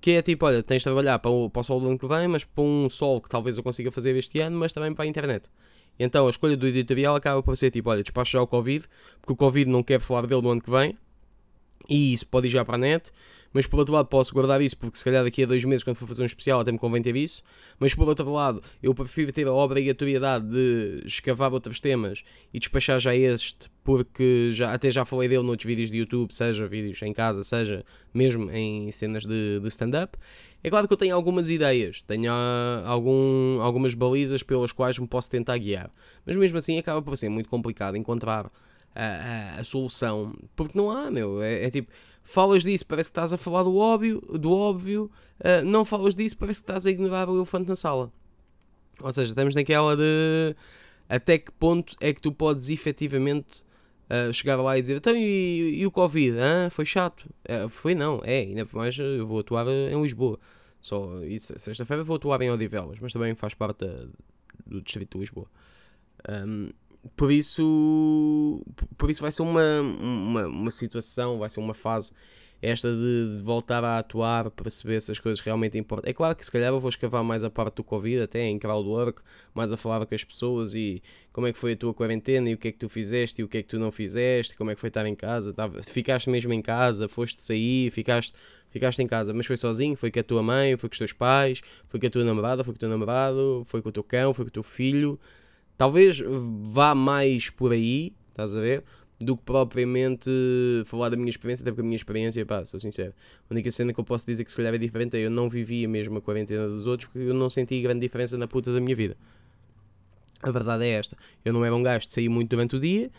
que 0.00 0.12
é 0.12 0.22
tipo, 0.22 0.46
olha, 0.46 0.62
tens 0.62 0.82
de 0.82 0.84
trabalhar 0.84 1.18
para 1.18 1.32
o, 1.32 1.50
para 1.50 1.60
o 1.60 1.64
sol 1.64 1.80
do 1.80 1.88
ano 1.88 1.98
que 1.98 2.06
vem, 2.06 2.28
mas 2.28 2.44
para 2.44 2.62
um 2.62 2.88
sol 2.88 3.20
que 3.20 3.28
talvez 3.28 3.56
eu 3.56 3.62
consiga 3.64 3.90
fazer 3.90 4.14
este 4.14 4.38
ano, 4.38 4.56
mas 4.56 4.72
também 4.72 4.94
para 4.94 5.04
a 5.04 5.08
internet. 5.08 5.48
Então 5.98 6.28
a 6.28 6.30
escolha 6.30 6.56
do 6.56 6.66
editorial 6.68 7.16
acaba 7.16 7.42
por 7.42 7.56
ser 7.56 7.72
tipo, 7.72 7.90
olha, 7.90 8.02
despacho 8.02 8.32
já 8.32 8.42
o 8.42 8.46
Covid, 8.46 8.86
porque 9.20 9.32
o 9.32 9.36
Covid 9.36 9.68
não 9.68 9.82
quer 9.82 9.98
falar 10.00 10.26
dele 10.26 10.42
no 10.42 10.50
ano 10.50 10.60
que 10.60 10.70
vem, 10.70 10.96
e 11.88 12.12
isso 12.12 12.26
pode 12.26 12.48
ir 12.48 12.50
já 12.50 12.64
para 12.64 12.74
a 12.74 12.78
net, 12.78 13.10
mas 13.54 13.66
por 13.66 13.78
outro 13.78 13.94
lado 13.94 14.06
posso 14.08 14.34
guardar 14.34 14.60
isso 14.60 14.76
porque 14.76 14.98
se 14.98 15.04
calhar 15.04 15.22
daqui 15.22 15.44
a 15.44 15.46
dois 15.46 15.64
meses 15.64 15.84
quando 15.84 15.96
for 15.96 16.08
fazer 16.08 16.22
um 16.22 16.26
especial 16.26 16.60
até 16.60 16.72
me 16.72 16.78
convém 16.78 17.00
ter 17.00 17.14
isso, 17.14 17.42
mas 17.78 17.94
por 17.94 18.08
outro 18.08 18.30
lado 18.30 18.60
eu 18.82 18.92
prefiro 18.92 19.32
ter 19.32 19.46
a 19.46 19.52
obrigatoriedade 19.52 20.44
de 20.48 21.02
escavar 21.06 21.52
outros 21.52 21.80
temas 21.80 22.24
e 22.52 22.58
despachar 22.58 22.98
já 22.98 23.14
este 23.14 23.70
porque 23.84 24.50
já, 24.52 24.72
até 24.72 24.90
já 24.90 25.04
falei 25.04 25.28
dele 25.28 25.44
noutros 25.44 25.66
vídeos 25.66 25.90
de 25.90 25.98
YouTube, 25.98 26.34
seja 26.34 26.66
vídeos 26.66 27.00
em 27.02 27.12
casa, 27.12 27.44
seja 27.44 27.84
mesmo 28.12 28.50
em 28.50 28.90
cenas 28.90 29.24
de, 29.24 29.60
de 29.60 29.68
stand-up. 29.68 30.18
É 30.62 30.70
claro 30.70 30.88
que 30.88 30.92
eu 30.94 30.96
tenho 30.96 31.14
algumas 31.14 31.50
ideias, 31.50 32.00
tenho 32.00 32.32
uh, 32.32 32.86
algum, 32.86 33.60
algumas 33.60 33.92
balizas 33.92 34.42
pelas 34.42 34.72
quais 34.72 34.98
me 34.98 35.06
posso 35.06 35.30
tentar 35.30 35.58
guiar, 35.58 35.90
mas 36.24 36.34
mesmo 36.34 36.56
assim 36.56 36.78
acaba 36.78 37.02
por 37.02 37.16
ser 37.18 37.28
muito 37.28 37.50
complicado 37.50 37.96
encontrar 37.96 38.50
a, 38.94 39.60
a, 39.60 39.64
solução, 39.64 40.34
porque 40.54 40.76
não 40.78 40.90
há, 40.90 41.10
meu, 41.10 41.42
é, 41.42 41.64
é 41.64 41.70
tipo 41.70 41.90
falas 42.22 42.62
disso, 42.62 42.86
parece 42.86 43.10
que 43.10 43.12
estás 43.12 43.32
a 43.32 43.36
falar 43.36 43.62
do 43.62 43.76
óbvio, 43.76 44.20
do 44.20 44.52
óbvio 44.52 45.10
uh, 45.40 45.64
não 45.64 45.84
falas 45.84 46.14
disso, 46.14 46.36
parece 46.36 46.60
que 46.60 46.64
estás 46.64 46.86
a 46.86 46.90
ignorar 46.90 47.28
o 47.28 47.36
elefante 47.36 47.68
na 47.68 47.76
sala. 47.76 48.10
Ou 49.00 49.12
seja, 49.12 49.32
estamos 49.32 49.54
naquela 49.54 49.96
de 49.96 50.56
até 51.08 51.38
que 51.38 51.50
ponto 51.52 51.94
é 52.00 52.12
que 52.12 52.20
tu 52.20 52.32
podes 52.32 52.68
efetivamente 52.68 53.62
uh, 54.08 54.32
chegar 54.32 54.56
lá 54.56 54.78
e 54.78 54.80
dizer 54.80 54.96
então 54.96 55.14
e, 55.14 55.80
e 55.80 55.86
o 55.86 55.90
Covid? 55.90 56.36
Foi 56.70 56.86
chato? 56.86 57.28
Uh, 57.48 57.68
foi 57.68 57.94
não, 57.94 58.20
é, 58.24 58.40
ainda 58.40 58.64
por 58.64 58.76
mais 58.76 58.96
eu 58.98 59.26
vou 59.26 59.40
atuar 59.40 59.66
em 59.68 60.00
Lisboa. 60.00 60.38
Só 60.80 61.08
sexta-feira 61.56 62.04
vou 62.04 62.16
atuar 62.16 62.42
em 62.42 62.50
Odivelas, 62.50 62.98
mas 63.00 63.12
também 63.12 63.34
faz 63.34 63.54
parte 63.54 63.86
da, 63.86 64.06
do 64.66 64.82
distrito 64.82 65.14
de 65.14 65.20
Lisboa. 65.20 65.46
Um, 66.28 66.70
por 67.16 67.30
isso, 67.30 68.64
por 68.96 69.10
isso 69.10 69.22
vai 69.22 69.30
ser 69.30 69.42
uma, 69.42 69.80
uma, 69.80 70.46
uma 70.46 70.70
situação, 70.70 71.38
vai 71.38 71.48
ser 71.48 71.60
uma 71.60 71.74
fase 71.74 72.12
esta 72.64 72.90
de, 72.90 73.36
de, 73.36 73.42
voltar 73.42 73.84
a 73.84 73.98
atuar 73.98 74.50
para 74.50 74.70
saber 74.70 75.00
se 75.00 75.12
as 75.12 75.18
coisas 75.18 75.40
realmente 75.40 75.76
importam. 75.76 76.08
É 76.08 76.14
claro 76.14 76.34
que 76.34 76.44
se 76.44 76.50
calhar 76.50 76.72
eu 76.72 76.80
vou 76.80 76.88
escavar 76.88 77.22
mais 77.22 77.44
a 77.44 77.50
parte 77.50 77.76
do 77.76 77.84
Covid, 77.84 78.22
até 78.22 78.42
em 78.44 78.58
crowdwork, 78.58 79.20
mais 79.52 79.70
a 79.70 79.76
falar 79.76 80.04
com 80.06 80.14
as 80.14 80.24
pessoas 80.24 80.74
e 80.74 81.02
como 81.30 81.46
é 81.46 81.52
que 81.52 81.58
foi 81.58 81.72
a 81.72 81.76
tua 81.76 81.92
quarentena 81.92 82.48
e 82.48 82.54
o 82.54 82.58
que 82.58 82.68
é 82.68 82.72
que 82.72 82.78
tu 82.78 82.88
fizeste 82.88 83.42
e 83.42 83.44
o 83.44 83.48
que 83.48 83.58
é 83.58 83.62
que 83.62 83.68
tu 83.68 83.78
não 83.78 83.92
fizeste, 83.92 84.56
como 84.56 84.70
é 84.70 84.74
que 84.74 84.80
foi 84.80 84.88
estar 84.88 85.04
em 85.04 85.14
casa, 85.14 85.52
tava, 85.52 85.82
ficaste 85.82 86.30
mesmo 86.30 86.52
em 86.52 86.62
casa, 86.62 87.06
foste 87.06 87.42
sair, 87.42 87.90
ficaste, 87.90 88.32
ficaste 88.70 89.02
em 89.02 89.06
casa, 89.06 89.34
mas 89.34 89.44
foi 89.46 89.56
sozinho, 89.56 89.96
foi 89.96 90.10
com 90.10 90.20
a 90.20 90.22
tua 90.22 90.42
mãe, 90.42 90.76
foi 90.76 90.88
com 90.88 90.94
os 90.94 90.98
teus 90.98 91.12
pais, 91.12 91.60
foi 91.88 92.00
com 92.00 92.06
a 92.06 92.10
tua 92.10 92.24
namorada, 92.24 92.64
foi 92.64 92.72
com 92.72 92.76
o 92.76 92.80
teu 92.80 92.88
namorado, 92.88 93.62
foi 93.66 93.82
com 93.82 93.90
o 93.90 93.92
teu 93.92 94.02
cão, 94.02 94.32
foi 94.32 94.46
com 94.46 94.48
o 94.48 94.52
teu 94.52 94.62
filho. 94.62 95.20
Talvez 95.76 96.22
vá 96.70 96.94
mais 96.94 97.50
por 97.50 97.72
aí, 97.72 98.12
estás 98.30 98.54
a 98.54 98.60
ver? 98.60 98.84
Do 99.20 99.36
que 99.36 99.42
propriamente 99.44 100.30
falar 100.86 101.08
da 101.08 101.16
minha 101.16 101.30
experiência, 101.30 101.62
até 101.62 101.70
porque 101.70 101.80
a 101.80 101.84
minha 101.84 101.96
experiência, 101.96 102.44
pá, 102.44 102.64
sou 102.64 102.78
sincero. 102.78 103.12
A 103.48 103.54
única 103.54 103.70
cena 103.70 103.92
que 103.92 103.98
eu 103.98 104.04
posso 104.04 104.26
dizer 104.26 104.44
que 104.44 104.50
se 104.50 104.56
calhar 104.56 104.74
é 104.74 104.78
diferente 104.78 105.16
é 105.16 105.20
eu 105.20 105.30
não 105.30 105.48
vivi 105.48 105.84
a 105.84 105.88
mesma 105.88 106.20
quarentena 106.20 106.66
dos 106.68 106.86
outros 106.86 107.08
porque 107.10 107.28
eu 107.28 107.34
não 107.34 107.48
senti 107.48 107.80
grande 107.80 108.00
diferença 108.00 108.36
na 108.36 108.46
puta 108.46 108.72
da 108.72 108.80
minha 108.80 108.94
vida. 108.94 109.16
A 110.42 110.50
verdade 110.50 110.84
é 110.84 110.90
esta. 110.90 111.16
Eu 111.44 111.52
não 111.52 111.64
era 111.64 111.74
um 111.74 111.82
gajo 111.82 112.06
de 112.06 112.12
sair 112.12 112.28
muito 112.28 112.50
durante 112.50 112.76
o 112.76 112.80
dia 112.80 113.10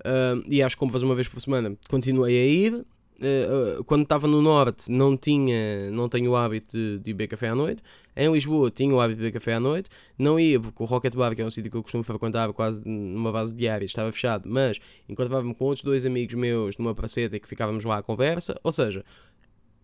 uh, 0.00 0.42
e 0.48 0.62
às 0.62 0.74
compras 0.74 1.02
uma 1.02 1.14
vez 1.14 1.28
por 1.28 1.40
semana 1.40 1.76
continuei 1.88 2.36
a 2.40 2.46
ir. 2.46 2.86
Uh, 3.22 3.84
quando 3.84 4.02
estava 4.02 4.26
no 4.26 4.42
norte 4.42 4.90
não 4.90 5.16
tinha 5.16 5.92
não 5.92 6.08
tenho 6.08 6.32
o 6.32 6.36
hábito 6.36 6.76
de, 6.76 6.98
de 6.98 7.12
beber 7.12 7.28
café 7.28 7.50
à 7.50 7.54
noite. 7.54 7.80
Em 8.16 8.32
Lisboa 8.32 8.68
tinha 8.68 8.92
o 8.92 9.00
hábito 9.00 9.18
de 9.18 9.22
beber 9.22 9.32
café 9.34 9.54
à 9.54 9.60
noite. 9.60 9.88
Não 10.18 10.40
ia 10.40 10.58
porque 10.58 10.82
o 10.82 10.86
Rocket 10.86 11.14
Bar 11.14 11.32
que 11.36 11.40
é 11.40 11.46
um 11.46 11.50
sítio 11.50 11.70
que 11.70 11.76
eu 11.76 11.82
costumo 11.84 12.02
frequentar 12.02 12.52
quase 12.52 12.82
numa 12.84 13.30
base 13.30 13.54
diária 13.54 13.84
estava 13.84 14.10
fechado. 14.10 14.48
Mas 14.48 14.80
encontrava-me 15.08 15.54
com 15.54 15.66
outros 15.66 15.84
dois 15.84 16.04
amigos 16.04 16.34
meus 16.34 16.76
numa 16.78 16.96
praceta 16.96 17.38
que 17.38 17.46
ficávamos 17.46 17.84
lá 17.84 17.98
à 17.98 18.02
conversa. 18.02 18.58
Ou 18.64 18.72
seja 18.72 19.04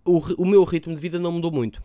o, 0.04 0.18
o 0.42 0.45
meu 0.45 0.64
ritmo 0.64 0.95
de 0.95 1.00
vida 1.00 1.21
não 1.21 1.30
mudou 1.30 1.52
muito. 1.52 1.80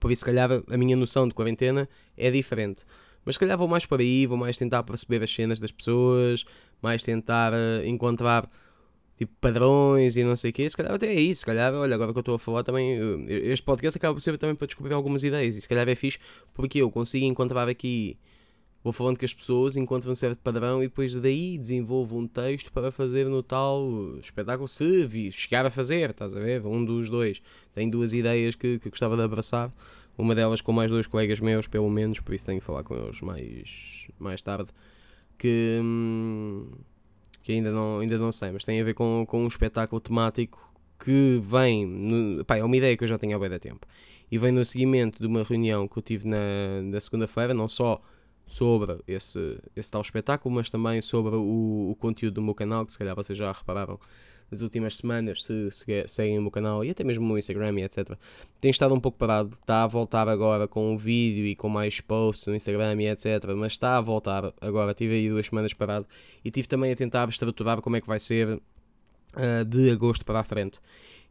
Por 0.00 0.10
isso 0.10 0.20
se 0.20 0.24
calhar 0.24 0.50
a 0.50 0.76
minha 0.78 0.96
noção 0.96 1.28
de 1.28 1.34
quarentena 1.34 1.86
é 2.16 2.30
diferente. 2.30 2.82
Mas 3.26 3.34
se 3.34 3.40
calhar 3.40 3.58
vou 3.58 3.68
mais 3.68 3.84
para 3.84 4.02
aí 4.02 4.24
vou 4.26 4.38
mais 4.38 4.56
tentar 4.56 4.82
perceber 4.84 5.22
as 5.22 5.34
cenas 5.34 5.60
das 5.60 5.70
pessoas 5.70 6.44
mais 6.80 7.04
tentar 7.04 7.52
uh, 7.52 7.84
encontrar 7.84 8.48
tipo 9.16 9.32
padrões 9.40 10.16
e 10.16 10.22
não 10.22 10.36
sei 10.36 10.50
o 10.50 10.52
quê, 10.52 10.68
se 10.68 10.76
calhar 10.76 10.94
até 10.94 11.06
é 11.06 11.20
isso, 11.20 11.40
se 11.40 11.46
calhar, 11.46 11.72
olha, 11.72 11.94
agora 11.94 12.12
que 12.12 12.18
eu 12.18 12.20
estou 12.20 12.34
a 12.34 12.38
falar 12.38 12.62
também, 12.62 13.26
este 13.28 13.64
podcast 13.64 13.96
acaba 13.96 14.14
por 14.14 14.20
ser 14.20 14.36
também 14.36 14.54
para 14.54 14.66
descobrir 14.66 14.92
algumas 14.92 15.24
ideias, 15.24 15.56
e 15.56 15.60
se 15.60 15.68
calhar 15.68 15.88
é 15.88 15.94
fixe 15.94 16.18
porque 16.52 16.78
eu 16.82 16.90
consigo 16.90 17.24
encontrar 17.24 17.66
aqui, 17.68 18.18
vou 18.84 18.92
falando 18.92 19.18
com 19.18 19.24
as 19.24 19.32
pessoas, 19.32 19.76
encontro 19.76 20.10
um 20.10 20.14
certo 20.14 20.38
padrão 20.40 20.82
e 20.82 20.86
depois 20.86 21.14
daí 21.14 21.56
desenvolvo 21.56 22.18
um 22.18 22.26
texto 22.26 22.70
para 22.70 22.92
fazer 22.92 23.26
no 23.28 23.42
tal 23.42 24.16
espetáculo, 24.20 24.68
se 24.68 25.32
chegar 25.32 25.64
a 25.64 25.70
fazer, 25.70 26.10
estás 26.10 26.36
a 26.36 26.40
ver? 26.40 26.64
Um 26.64 26.84
dos 26.84 27.10
dois. 27.10 27.42
Tem 27.74 27.88
duas 27.88 28.12
ideias 28.12 28.54
que, 28.54 28.78
que 28.78 28.90
gostava 28.90 29.16
de 29.16 29.22
abraçar, 29.22 29.72
uma 30.16 30.34
delas 30.34 30.60
com 30.60 30.72
mais 30.72 30.90
dois 30.90 31.06
colegas 31.06 31.40
meus, 31.40 31.66
pelo 31.66 31.90
menos, 31.90 32.20
por 32.20 32.34
isso 32.34 32.46
tenho 32.46 32.60
que 32.60 32.66
falar 32.66 32.84
com 32.84 32.94
eles 32.94 33.20
mais, 33.22 34.08
mais 34.18 34.42
tarde, 34.42 34.68
que... 35.38 35.80
Hum, 35.82 36.68
que 37.46 37.52
ainda 37.52 37.70
não, 37.70 38.00
ainda 38.00 38.18
não 38.18 38.32
sei, 38.32 38.50
mas 38.50 38.64
tem 38.64 38.80
a 38.80 38.82
ver 38.82 38.94
com, 38.94 39.24
com 39.24 39.44
um 39.44 39.46
espetáculo 39.46 40.00
temático 40.00 40.68
que 40.98 41.40
vem, 41.44 41.86
no, 41.86 42.44
pá, 42.44 42.56
é 42.56 42.64
uma 42.64 42.76
ideia 42.76 42.96
que 42.96 43.04
eu 43.04 43.08
já 43.08 43.16
tenho 43.16 43.36
há 43.36 43.38
bem 43.38 43.48
da 43.48 43.56
tempo, 43.56 43.86
e 44.28 44.36
vem 44.36 44.50
no 44.50 44.64
seguimento 44.64 45.20
de 45.20 45.28
uma 45.28 45.44
reunião 45.44 45.86
que 45.86 45.96
eu 45.96 46.02
tive 46.02 46.26
na, 46.26 46.82
na 46.82 46.98
segunda-feira, 46.98 47.54
não 47.54 47.68
só 47.68 48.02
sobre 48.48 48.98
esse, 49.06 49.60
esse 49.76 49.88
tal 49.92 50.02
espetáculo, 50.02 50.52
mas 50.56 50.70
também 50.70 51.00
sobre 51.00 51.36
o, 51.36 51.90
o 51.92 51.96
conteúdo 52.00 52.34
do 52.34 52.42
meu 52.42 52.52
canal, 52.52 52.84
que 52.84 52.90
se 52.90 52.98
calhar 52.98 53.14
vocês 53.14 53.38
já 53.38 53.52
repararam 53.52 54.00
nas 54.50 54.60
últimas 54.60 54.96
semanas, 54.96 55.44
se, 55.44 55.70
se 55.70 56.04
seguem 56.06 56.38
o 56.38 56.42
meu 56.42 56.50
canal 56.50 56.84
e 56.84 56.90
até 56.90 57.02
mesmo 57.02 57.24
o 57.24 57.28
meu 57.28 57.38
Instagram 57.38 57.80
e 57.80 57.82
etc. 57.82 58.16
Tem 58.60 58.70
estado 58.70 58.94
um 58.94 59.00
pouco 59.00 59.18
parado, 59.18 59.56
está 59.60 59.82
a 59.82 59.86
voltar 59.86 60.28
agora 60.28 60.68
com 60.68 60.92
um 60.92 60.96
vídeo 60.96 61.46
e 61.46 61.54
com 61.54 61.68
mais 61.68 62.00
posts 62.00 62.46
no 62.46 62.54
Instagram 62.54 63.00
e 63.02 63.08
etc. 63.08 63.26
Mas 63.56 63.72
está 63.72 63.96
a 63.96 64.00
voltar 64.00 64.52
agora, 64.60 64.94
tive 64.94 65.14
aí 65.14 65.28
duas 65.28 65.46
semanas 65.46 65.72
parado 65.72 66.06
e 66.44 66.50
tive 66.50 66.68
também 66.68 66.92
a 66.92 66.96
tentar 66.96 67.28
estruturar 67.28 67.80
como 67.80 67.96
é 67.96 68.00
que 68.00 68.06
vai 68.06 68.20
ser 68.20 68.48
uh, 68.48 69.64
de 69.66 69.90
agosto 69.90 70.24
para 70.24 70.40
a 70.40 70.44
frente. 70.44 70.78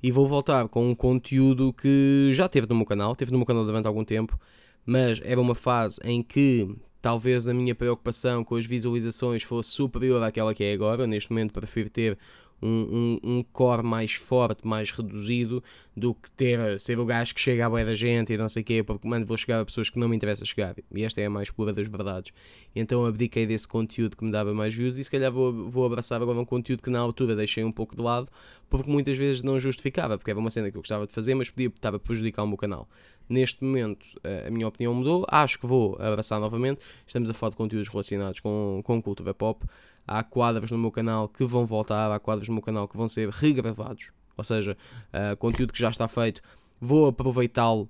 E 0.03 0.11
vou 0.11 0.27
voltar 0.27 0.67
com 0.67 0.89
um 0.89 0.95
conteúdo 0.95 1.73
que 1.73 2.31
já 2.33 2.47
teve 2.47 2.67
no 2.67 2.75
meu 2.75 2.85
canal, 2.85 3.15
teve 3.15 3.31
no 3.31 3.37
meu 3.37 3.45
canal 3.45 3.65
durante 3.65 3.87
algum 3.87 4.03
tempo, 4.03 4.37
mas 4.85 5.19
era 5.23 5.39
uma 5.39 5.55
fase 5.55 5.99
em 6.03 6.21
que 6.21 6.67
talvez 7.01 7.47
a 7.47 7.53
minha 7.53 7.75
preocupação 7.75 8.43
com 8.43 8.55
as 8.55 8.65
visualizações 8.65 9.43
fosse 9.43 9.69
superior 9.69 10.23
àquela 10.23 10.53
que 10.53 10.63
é 10.63 10.73
agora. 10.73 11.05
Neste 11.05 11.31
momento 11.31 11.53
prefiro 11.53 11.89
ter 11.89 12.17
um, 12.65 13.19
um, 13.23 13.37
um 13.37 13.43
core 13.43 13.83
mais 13.83 14.13
forte, 14.13 14.65
mais 14.67 14.91
reduzido, 14.91 15.63
do 15.95 16.13
que 16.13 16.29
ter, 16.31 16.79
ser 16.81 16.99
o 16.99 17.05
gajo 17.05 17.33
que 17.33 17.39
chega 17.39 17.65
à 17.65 17.69
boia 17.69 17.85
da 17.85 17.95
gente 17.95 18.33
e 18.33 18.37
não 18.37 18.49
sei 18.49 18.63
o 18.63 18.65
quê, 18.65 18.83
porque, 18.83 19.07
mano, 19.07 19.25
vou 19.25 19.37
chegar 19.37 19.61
a 19.61 19.65
pessoas 19.65 19.89
que 19.89 19.97
não 19.97 20.09
me 20.09 20.15
interessa 20.15 20.43
chegar. 20.43 20.75
E 20.93 21.03
esta 21.03 21.21
é 21.21 21.25
a 21.25 21.29
mais 21.29 21.49
pura 21.49 21.71
das 21.71 21.87
verdades. 21.87 22.33
Então 22.75 23.05
abdiquei 23.05 23.45
desse 23.45 23.67
conteúdo 23.67 24.17
que 24.17 24.25
me 24.25 24.31
dava 24.31 24.53
mais 24.53 24.73
views 24.73 24.97
e 24.97 25.03
se 25.03 25.11
calhar 25.11 25.31
vou, 25.31 25.69
vou 25.69 25.85
abraçar 25.85 26.21
agora 26.21 26.39
um 26.39 26.45
conteúdo 26.45 26.81
que 26.81 26.89
na 26.89 26.99
altura 26.99 27.35
deixei 27.35 27.63
um 27.63 27.71
pouco 27.71 27.95
de 27.95 28.01
lado, 28.01 28.27
porque 28.69 28.89
muitas 28.89 29.17
vezes 29.17 29.41
não 29.41 29.59
justificava, 29.59 30.17
porque 30.17 30.31
era 30.31 30.39
uma 30.39 30.49
cena 30.49 30.69
que 30.69 30.77
eu 30.77 30.81
gostava 30.81 31.07
de 31.07 31.13
fazer, 31.13 31.35
mas 31.35 31.49
podia 31.49 31.67
estar 31.67 31.93
a 31.93 31.99
prejudicar 31.99 32.43
o 32.43 32.47
meu 32.47 32.57
canal. 32.57 32.89
Neste 33.27 33.63
momento, 33.63 34.05
a 34.45 34.51
minha 34.51 34.67
opinião 34.67 34.93
mudou, 34.93 35.25
acho 35.29 35.59
que 35.59 35.65
vou 35.65 35.95
abraçar 35.99 36.39
novamente. 36.39 36.79
Estamos 37.07 37.27
a 37.29 37.33
falar 37.33 37.49
de 37.51 37.55
conteúdos 37.55 37.87
relacionados 37.87 38.39
com, 38.39 38.81
com 38.83 39.01
cultura 39.01 39.33
pop. 39.33 39.65
Há 40.07 40.23
quadros 40.23 40.71
no 40.71 40.77
meu 40.77 40.91
canal 40.91 41.27
que 41.27 41.43
vão 41.45 41.65
voltar, 41.65 42.11
há 42.11 42.19
quadros 42.19 42.47
no 42.47 42.55
meu 42.55 42.63
canal 42.63 42.87
que 42.87 42.95
vão 42.95 43.07
ser 43.07 43.29
regravados, 43.29 44.11
ou 44.37 44.43
seja, 44.43 44.77
uh, 45.13 45.35
conteúdo 45.37 45.73
que 45.73 45.79
já 45.79 45.89
está 45.89 46.07
feito, 46.07 46.41
vou 46.79 47.07
aproveitá-lo 47.07 47.89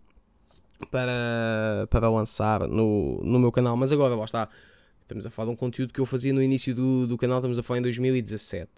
para, 0.91 1.87
para 1.89 2.09
lançar 2.09 2.67
no, 2.67 3.21
no 3.23 3.39
meu 3.39 3.51
canal, 3.51 3.75
mas 3.75 3.91
agora 3.91 4.15
lá 4.15 4.25
está. 4.25 4.49
Estamos 5.01 5.25
a 5.25 5.29
falar 5.29 5.47
de 5.47 5.53
um 5.53 5.55
conteúdo 5.55 5.93
que 5.93 5.99
eu 5.99 6.05
fazia 6.05 6.33
no 6.33 6.41
início 6.41 6.73
do, 6.73 7.05
do 7.05 7.17
canal, 7.17 7.37
estamos 7.37 7.59
a 7.59 7.63
falar 7.63 7.79
em 7.79 7.83
2017. 7.83 8.69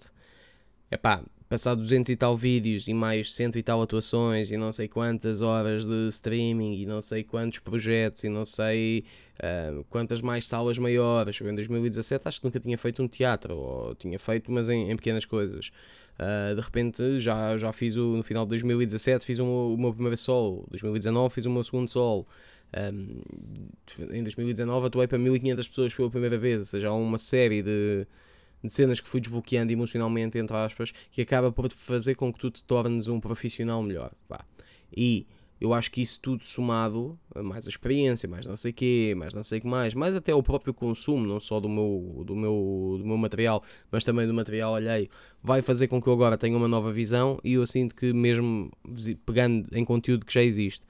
Epá, 0.90 1.22
passar 1.48 1.74
200 1.74 2.10
e 2.10 2.16
tal 2.16 2.36
vídeos 2.36 2.86
e 2.86 2.94
mais 2.94 3.32
cento 3.32 3.58
e 3.58 3.62
tal 3.62 3.80
atuações 3.80 4.50
e 4.50 4.56
não 4.56 4.70
sei 4.70 4.86
quantas 4.86 5.40
horas 5.40 5.84
de 5.84 6.08
streaming 6.08 6.82
e 6.82 6.86
não 6.86 7.00
sei 7.00 7.24
quantos 7.24 7.58
projetos 7.58 8.22
e 8.22 8.28
não 8.28 8.44
sei 8.44 9.04
uh, 9.38 9.82
quantas 9.88 10.20
mais 10.20 10.46
salas 10.46 10.78
maiores. 10.78 11.40
Em 11.40 11.54
2017 11.54 12.28
acho 12.28 12.40
que 12.40 12.46
nunca 12.46 12.60
tinha 12.60 12.76
feito 12.76 13.02
um 13.02 13.08
teatro, 13.08 13.56
ou 13.56 13.94
tinha 13.94 14.18
feito, 14.18 14.52
mas 14.52 14.68
em, 14.68 14.90
em 14.90 14.96
pequenas 14.96 15.24
coisas. 15.24 15.70
Uh, 16.18 16.54
de 16.54 16.60
repente 16.60 17.20
já, 17.20 17.56
já 17.56 17.72
fiz 17.72 17.96
o, 17.96 18.16
no 18.16 18.22
final 18.22 18.44
de 18.44 18.50
2017 18.50 19.24
fiz 19.24 19.38
um, 19.38 19.72
o 19.72 19.76
meu 19.78 19.92
primeiro 19.92 20.16
solo, 20.16 20.66
2019 20.68 21.34
fiz 21.34 21.46
o 21.46 21.50
meu 21.50 21.64
segundo 21.64 21.88
solo. 21.88 22.26
Um, 22.76 23.22
em 24.12 24.22
2019 24.22 24.88
atuei 24.88 25.06
para 25.06 25.16
1500 25.16 25.68
pessoas 25.68 25.94
pela 25.94 26.10
primeira 26.10 26.36
vez, 26.36 26.58
ou 26.58 26.64
seja, 26.66 26.88
há 26.88 26.94
uma 26.94 27.16
série 27.16 27.62
de, 27.62 28.06
de 28.62 28.72
cenas 28.72 29.00
que 29.00 29.08
fui 29.08 29.20
desbloqueando 29.20 29.72
emocionalmente, 29.72 30.38
entre 30.38 30.56
aspas, 30.56 30.92
que 31.10 31.22
acaba 31.22 31.52
por 31.52 31.70
fazer 31.72 32.14
com 32.14 32.32
que 32.32 32.38
tu 32.38 32.50
te 32.50 32.64
tornes 32.64 33.08
um 33.08 33.20
profissional 33.20 33.82
melhor. 33.82 34.12
Vá. 34.28 34.40
E 34.94 35.26
eu 35.60 35.74
acho 35.74 35.90
que 35.90 36.00
isso 36.00 36.20
tudo 36.20 36.44
somado, 36.44 37.18
mais 37.34 37.66
a 37.66 37.68
experiência, 37.68 38.28
mais 38.28 38.46
não 38.46 38.56
sei 38.56 38.72
quê, 38.72 39.14
mais 39.16 39.34
não 39.34 39.42
sei 39.42 39.58
o 39.58 39.62
que 39.62 39.66
mais, 39.66 39.92
mais 39.92 40.14
até 40.14 40.32
o 40.32 40.42
próprio 40.42 40.72
consumo, 40.72 41.26
não 41.26 41.40
só 41.40 41.58
do 41.58 41.68
meu, 41.68 42.22
do, 42.24 42.36
meu, 42.36 42.96
do 42.98 43.04
meu 43.04 43.16
material, 43.16 43.62
mas 43.90 44.04
também 44.04 44.26
do 44.26 44.32
material 44.32 44.74
alheio, 44.74 45.08
vai 45.42 45.60
fazer 45.60 45.88
com 45.88 46.00
que 46.00 46.08
eu 46.08 46.12
agora 46.12 46.38
tenha 46.38 46.56
uma 46.56 46.68
nova 46.68 46.92
visão 46.92 47.40
e 47.42 47.54
eu 47.54 47.66
sinto 47.66 47.94
que 47.94 48.12
mesmo 48.12 48.70
pegando 49.26 49.68
em 49.72 49.84
conteúdo 49.84 50.24
que 50.24 50.32
já 50.32 50.42
existe, 50.42 50.84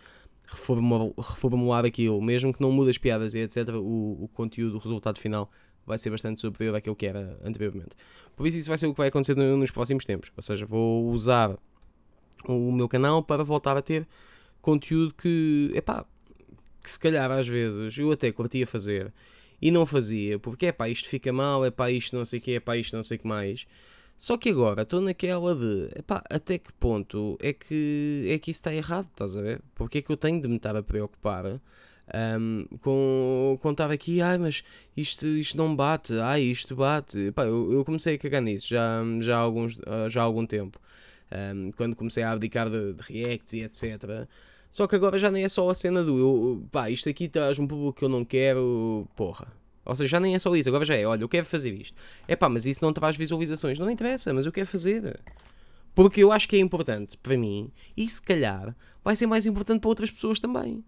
reformular, 0.46 1.12
reformular 1.16 1.85
aquilo, 1.87 2.20
mesmo 2.20 2.52
que 2.52 2.61
não 2.61 2.70
mude 2.70 2.90
as 2.90 2.98
piadas 2.98 3.33
e 3.33 3.38
etc, 3.38 3.68
o, 3.74 4.24
o 4.24 4.28
conteúdo, 4.28 4.76
o 4.76 4.78
resultado 4.78 5.18
final 5.18 5.50
vai 5.88 5.98
ser 5.98 6.11
bastante 6.11 6.40
superior 6.40 6.77
àquilo 6.77 6.94
que 6.94 7.07
era 7.07 7.38
anteriormente. 7.42 7.96
Por 8.37 8.46
isso, 8.46 8.59
isso 8.59 8.68
vai 8.68 8.79
ser 8.79 8.87
o 8.87 8.92
que 8.92 8.98
vai 8.98 9.09
acontecer 9.09 9.35
nos 9.35 9.70
próximos 9.70 10.05
tempos. 10.05 10.31
Ou 10.37 10.42
seja, 10.42 10.64
vou 10.64 11.11
usar 11.11 11.59
o 12.46 12.70
meu 12.70 12.88
canal 12.88 13.22
para 13.22 13.42
voltar 13.42 13.77
a 13.77 13.83
ter 13.83 14.07
conteúdo 14.61 15.14
que, 15.14 15.72
epá, 15.74 16.05
que 16.83 16.90
se 16.90 16.98
calhar 16.98 17.31
às 17.31 17.48
vezes 17.48 17.98
eu 17.98 18.12
até 18.12 18.31
curtia 18.31 18.66
fazer 18.66 19.12
e 19.61 19.70
não 19.70 19.85
fazia, 19.85 20.38
porque 20.38 20.66
é 20.66 20.72
pá, 20.72 20.88
isto 20.88 21.09
fica 21.09 21.33
mal, 21.33 21.64
é 21.64 21.70
pá, 21.70 21.90
isto 21.90 22.14
não 22.16 22.24
sei 22.24 22.38
o 22.38 22.42
que, 22.42 22.53
é 22.53 22.61
pá, 22.61 22.77
isto 22.77 22.94
não 22.94 23.03
sei 23.03 23.16
o 23.16 23.20
que 23.20 23.27
mais. 23.27 23.66
Só 24.16 24.37
que 24.37 24.48
agora 24.51 24.83
estou 24.83 25.01
naquela 25.01 25.55
de, 25.55 25.90
epá, 25.96 26.22
até 26.29 26.59
que 26.59 26.72
ponto 26.74 27.37
é 27.40 27.53
que, 27.53 28.27
é 28.29 28.38
que 28.38 28.51
isso 28.51 28.59
está 28.59 28.74
errado, 28.74 29.09
estás 29.11 29.37
a 29.37 29.42
ver? 29.42 29.61
Porque 29.74 29.98
é 29.98 30.03
que 30.03 30.11
eu 30.11 30.16
tenho 30.16 30.40
de 30.40 30.48
me 30.48 30.57
estar 30.57 30.74
a 30.77 30.83
preocupar 30.83 31.61
um, 32.14 32.66
com, 32.81 33.71
estar 33.71 33.90
aqui, 33.90 34.21
ai, 34.21 34.38
mas 34.38 34.62
isto, 34.97 35.27
isto 35.27 35.57
não 35.57 35.75
bate, 35.75 36.14
ai, 36.14 36.42
isto 36.42 36.75
bate. 36.77 37.33
Pá, 37.33 37.44
eu, 37.44 37.73
eu 37.73 37.85
comecei 37.85 38.14
a 38.14 38.18
cagar 38.18 38.42
nisso 38.42 38.68
já, 38.68 39.03
já, 39.21 39.37
há, 39.37 39.40
alguns, 39.40 39.79
já 40.09 40.21
há 40.21 40.25
algum 40.25 40.47
tempo, 40.47 40.81
um, 41.55 41.71
quando 41.73 41.97
comecei 41.97 42.23
a 42.23 42.33
abdicar 42.33 42.68
de, 42.71 42.94
de 42.94 43.03
reacts 43.03 43.53
e 43.53 43.61
etc. 43.61 44.29
Só 44.71 44.87
que 44.87 44.97
agora 44.97 45.18
já 45.18 45.31
nem 45.31 45.44
é 45.44 45.49
só 45.49 45.68
a 45.68 45.75
cena 45.75 46.05
do 46.05 46.18
eu, 46.18 46.68
pá, 46.71 46.90
isto 46.90 47.09
aqui 47.09 47.29
traz 47.29 47.59
um 47.59 47.66
público 47.66 47.99
que 47.99 48.05
eu 48.05 48.09
não 48.09 48.25
quero, 48.25 49.09
porra. 49.16 49.53
Ou 49.85 49.97
seja, 49.97 50.09
já 50.09 50.21
nem 50.21 50.35
é 50.35 50.38
só 50.38 50.55
isso, 50.55 50.68
agora 50.68 50.85
já 50.85 50.94
é, 50.94 51.07
olha, 51.07 51.23
eu 51.23 51.29
quero 51.29 51.47
fazer 51.47 51.73
isto. 51.73 51.97
É 52.27 52.37
pá, 52.37 52.49
mas 52.49 52.66
isso 52.66 52.85
não 52.85 52.92
traz 52.92 53.16
visualizações. 53.16 53.79
Não 53.79 53.90
interessa, 53.90 54.33
mas 54.35 54.44
eu 54.44 54.53
quero 54.53 54.66
fazer. 54.66 55.18
Porque 55.94 56.23
eu 56.23 56.31
acho 56.31 56.47
que 56.47 56.57
é 56.57 56.61
importante 56.61 57.16
para 57.16 57.37
mim 57.37 57.73
e 57.97 58.07
se 58.07 58.21
calhar 58.21 58.77
vai 59.03 59.16
ser 59.16 59.27
mais 59.27 59.47
importante 59.47 59.81
para 59.81 59.88
outras 59.88 60.11
pessoas 60.11 60.38
também. 60.38 60.85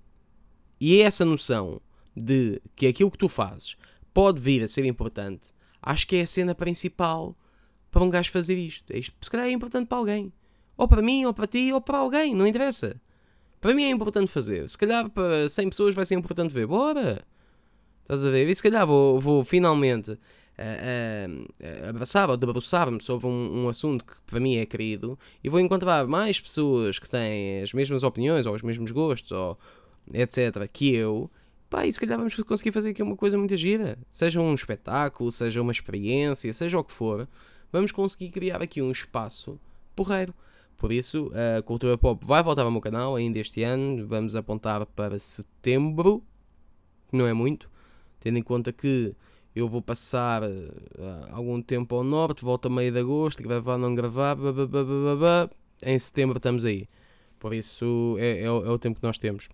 E 0.81 1.01
é 1.01 1.05
essa 1.05 1.25
noção 1.25 1.81
de 2.17 2.61
que 2.75 2.87
aquilo 2.87 3.11
que 3.11 3.19
tu 3.19 3.29
fazes 3.29 3.77
pode 4.15 4.41
vir 4.41 4.63
a 4.63 4.69
ser 4.69 4.85
importante, 4.85 5.53
acho 5.83 6.07
que 6.07 6.17
é 6.17 6.23
a 6.23 6.27
cena 6.27 6.55
principal 6.55 7.37
para 7.91 8.03
um 8.03 8.11
gajo 8.11 8.31
fazer 8.31 8.55
isto. 8.55 8.97
Isto 8.97 9.15
se 9.21 9.31
calhar 9.31 9.47
é 9.47 9.53
importante 9.53 9.87
para 9.87 9.99
alguém. 9.99 10.33
Ou 10.77 10.89
para 10.89 11.03
mim, 11.03 11.25
ou 11.27 11.35
para 11.35 11.47
ti, 11.47 11.73
ou 11.73 11.81
para 11.81 11.99
alguém, 11.99 12.35
não 12.35 12.47
interessa. 12.47 13.01
Para 13.61 13.75
mim 13.75 13.85
é 13.85 13.91
importante 13.91 14.31
fazer. 14.31 14.67
Se 14.69 14.79
calhar 14.79 15.11
para 15.11 15.49
100 15.49 15.69
pessoas 15.69 15.95
vai 15.95 16.07
ser 16.07 16.15
importante 16.15 16.53
ver. 16.55 16.67
Bora! 16.67 17.23
Estás 18.03 18.25
a 18.25 18.31
ver? 18.31 18.49
E 18.49 18.55
se 18.55 18.63
calhar 18.63 18.87
vou, 18.87 19.21
vou 19.21 19.45
finalmente 19.45 20.13
uh, 20.13 20.17
uh, 20.59 21.89
abraçar 21.89 22.31
ou 22.31 22.37
debruçar-me 22.37 23.01
sobre 23.01 23.27
um, 23.27 23.65
um, 23.65 23.69
assunto 23.69 24.05
que 24.05 24.15
para 24.27 24.41
mim 24.41 24.57
é 24.57 24.67
querido 24.67 25.19
e 25.45 25.49
vou 25.49 25.61
encontrar 25.61 26.07
mais 26.07 26.41
pessoas 26.41 26.99
que 26.99 27.09
têm 27.09 27.63
as 27.63 27.73
mesmas 27.73 28.03
opiniões 28.03 28.47
ou 28.47 28.55
os 28.55 28.63
mesmos 28.63 28.91
gostos 28.91 29.31
ou, 29.31 29.57
etc., 30.13 30.69
que 30.73 30.95
eu, 30.95 31.31
pá, 31.69 31.87
e 31.87 31.93
se 31.93 32.01
calhar 32.01 32.19
vamos 32.19 32.35
conseguir 32.37 32.73
fazer 32.73 32.91
aqui 32.91 33.03
uma 33.03 33.17
coisa 33.17 33.37
muito 33.39 33.57
gira. 33.57 33.99
Seja 34.11 34.41
um 34.41 34.55
espetáculo, 34.55 35.31
seja 35.31 35.61
uma 35.61 35.73
experiência, 35.73 36.53
seja 36.53 36.79
o 36.79 36.85
que 36.85 36.93
for, 36.93 37.29
vamos 37.73 37.93
conseguir 37.93 38.31
criar 38.31 38.63
aqui 38.63 38.83
um 38.83 38.91
espaço 38.91 39.59
porreiro. 39.95 40.35
Por 40.77 40.91
isso, 40.93 41.31
a 41.59 41.63
Cultura 41.63 41.99
Pop 41.99 42.25
vai 42.25 42.43
voltar 42.43 42.63
ao 42.63 42.71
meu 42.71 42.81
canal 42.81 43.15
ainda 43.15 43.39
este 43.39 43.63
ano. 43.63 44.07
Vamos 44.07 44.35
apontar 44.35 44.87
para 44.87 45.19
setembro, 45.19 46.25
não 47.13 47.27
é 47.27 47.35
muito, 47.35 47.71
tendo 48.19 48.39
em 48.39 48.43
conta 48.43 48.73
que 48.73 49.15
eu 49.55 49.69
vou 49.69 49.83
passar 49.83 50.43
uh, 50.43 50.49
algum 51.33 51.61
tempo 51.61 51.95
ao 51.97 52.05
norte, 52.05 52.43
volto 52.43 52.67
a 52.67 52.71
meio 52.71 52.93
de 52.93 52.99
agosto, 52.99 53.43
gravar, 53.43 53.77
não 53.77 53.95
gravar, 53.95 54.37
em 55.83 55.99
setembro 55.99 56.39
estamos 56.39 56.65
aí. 56.65 56.89
Por 57.39 57.53
isso 57.53 58.17
é, 58.19 58.41
é, 58.41 58.45
é 58.45 58.51
o 58.51 58.79
tempo 58.79 59.01
que 59.01 59.07
nós 59.07 59.19
temos. 59.19 59.49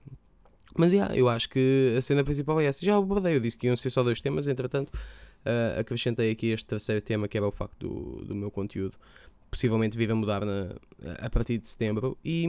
Mas 0.77 0.93
yeah, 0.93 1.15
eu 1.17 1.29
acho 1.29 1.49
que 1.49 1.95
a 1.97 2.01
cena 2.01 2.25
principal 2.25 2.61
é 2.61 2.67
essa. 2.67 2.85
Já 2.85 2.97
abordei, 2.97 3.37
eu 3.37 3.41
disse 3.41 3.57
que 3.57 3.67
iam 3.67 3.77
ser 3.77 3.91
só 3.91 4.03
dois 4.03 4.21
temas, 4.21 4.47
entretanto, 4.47 4.91
uh, 4.91 5.81
acrescentei 5.81 6.31
aqui 6.31 6.49
este 6.49 6.67
terceiro 6.67 7.03
tema 7.03 7.29
que 7.29 7.37
era 7.37 7.47
o 7.47 7.51
facto 7.51 7.79
do, 7.79 8.25
do 8.25 8.35
meu 8.35 8.51
conteúdo 8.51 8.97
possivelmente 9.51 9.97
vir 9.97 10.11
a 10.11 10.15
mudar 10.15 10.45
na, 10.45 10.75
a 11.19 11.31
partir 11.31 11.59
de 11.59 11.67
setembro. 11.67 12.19
E, 12.25 12.47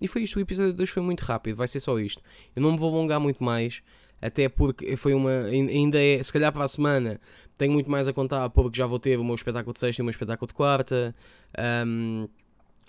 e 0.00 0.06
foi 0.06 0.22
isto, 0.22 0.36
o 0.36 0.40
episódio 0.40 0.72
2 0.72 0.90
foi 0.90 1.02
muito 1.02 1.22
rápido, 1.22 1.56
vai 1.56 1.66
ser 1.66 1.80
só 1.80 1.98
isto. 1.98 2.22
Eu 2.54 2.62
não 2.62 2.72
me 2.72 2.78
vou 2.78 2.94
alongar 2.94 3.18
muito 3.18 3.42
mais, 3.42 3.82
até 4.20 4.48
porque 4.48 4.96
foi 4.96 5.14
uma. 5.14 5.30
Ainda 5.30 6.02
é, 6.02 6.22
se 6.22 6.32
calhar 6.32 6.52
para 6.52 6.64
a 6.64 6.68
semana, 6.68 7.20
tenho 7.58 7.72
muito 7.72 7.90
mais 7.90 8.08
a 8.08 8.12
contar, 8.12 8.48
porque 8.50 8.78
já 8.78 8.86
vou 8.86 8.98
ter 8.98 9.18
o 9.18 9.24
meu 9.24 9.34
espetáculo 9.34 9.72
de 9.72 9.80
sexta 9.80 10.00
e 10.00 10.02
o 10.02 10.04
meu 10.04 10.10
espetáculo 10.10 10.46
de 10.46 10.54
quarta. 10.54 11.14
Um, 11.86 12.28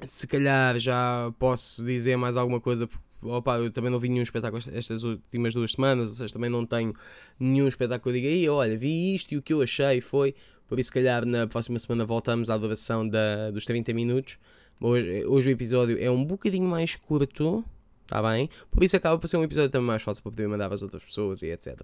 se 0.03 0.27
calhar 0.27 0.77
já 0.79 1.33
posso 1.39 1.83
dizer 1.83 2.17
mais 2.17 2.37
alguma 2.37 2.59
coisa. 2.59 2.87
Opa, 3.27 3.57
eu 3.57 3.71
também 3.71 3.91
não 3.91 3.99
vi 3.99 4.09
nenhum 4.09 4.23
espetáculo 4.23 4.61
estas 4.73 5.03
últimas 5.03 5.53
duas 5.53 5.71
semanas, 5.71 6.09
ou 6.09 6.15
seja, 6.15 6.33
também 6.33 6.49
não 6.49 6.65
tenho 6.65 6.93
nenhum 7.39 7.67
espetáculo 7.67 8.13
que 8.13 8.19
eu 8.19 8.31
diga 8.31 8.53
olha, 8.53 8.77
vi 8.77 9.15
isto 9.15 9.33
e 9.33 9.37
o 9.37 9.41
que 9.41 9.53
eu 9.53 9.61
achei 9.61 10.01
foi. 10.01 10.35
Por 10.67 10.79
isso, 10.79 10.87
se 10.87 10.93
calhar, 10.93 11.25
na 11.25 11.47
próxima 11.47 11.77
semana 11.77 12.05
voltamos 12.05 12.49
à 12.49 12.57
duração 12.57 13.07
da, 13.07 13.51
dos 13.51 13.65
30 13.65 13.93
minutos. 13.93 14.37
Hoje, 14.79 15.25
hoje 15.25 15.49
o 15.49 15.51
episódio 15.51 15.97
é 15.99 16.09
um 16.09 16.23
bocadinho 16.25 16.67
mais 16.67 16.95
curto, 16.95 17.63
está 18.03 18.21
bem? 18.21 18.49
Por 18.71 18.83
isso 18.83 18.95
acaba 18.95 19.17
por 19.17 19.27
ser 19.27 19.37
um 19.37 19.43
episódio 19.43 19.69
também 19.69 19.87
mais 19.87 20.01
fácil 20.01 20.23
para 20.23 20.31
poder 20.31 20.47
mandar 20.47 20.71
às 20.73 20.81
outras 20.81 21.03
pessoas 21.03 21.41
e 21.41 21.47
etc. 21.47 21.81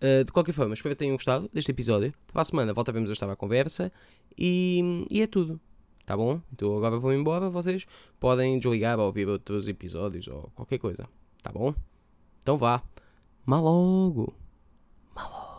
Uh, 0.00 0.24
de 0.24 0.32
qualquer 0.32 0.52
forma, 0.52 0.72
espero 0.74 0.94
que 0.94 0.98
tenham 0.98 1.16
gostado 1.16 1.50
deste 1.52 1.70
episódio. 1.70 2.14
Para 2.32 2.42
a 2.42 2.44
semana 2.44 2.72
voltaremos 2.72 3.10
a 3.10 3.12
estar 3.12 3.28
à 3.28 3.36
conversa 3.36 3.92
e, 4.38 5.06
e 5.10 5.20
é 5.20 5.26
tudo. 5.26 5.60
Tá 6.04 6.16
bom? 6.16 6.40
Então 6.52 6.76
agora 6.76 6.98
vou 6.98 7.12
embora, 7.12 7.48
vocês 7.48 7.86
podem 8.18 8.58
desligar 8.58 8.98
ou 8.98 9.06
ouvir 9.06 9.28
outros 9.28 9.68
episódios 9.68 10.26
ou 10.28 10.50
qualquer 10.54 10.78
coisa, 10.78 11.08
tá 11.42 11.52
bom? 11.52 11.74
Então 12.40 12.56
vá. 12.56 12.82
Malogo. 13.46 14.34
Malogo. 15.14 15.49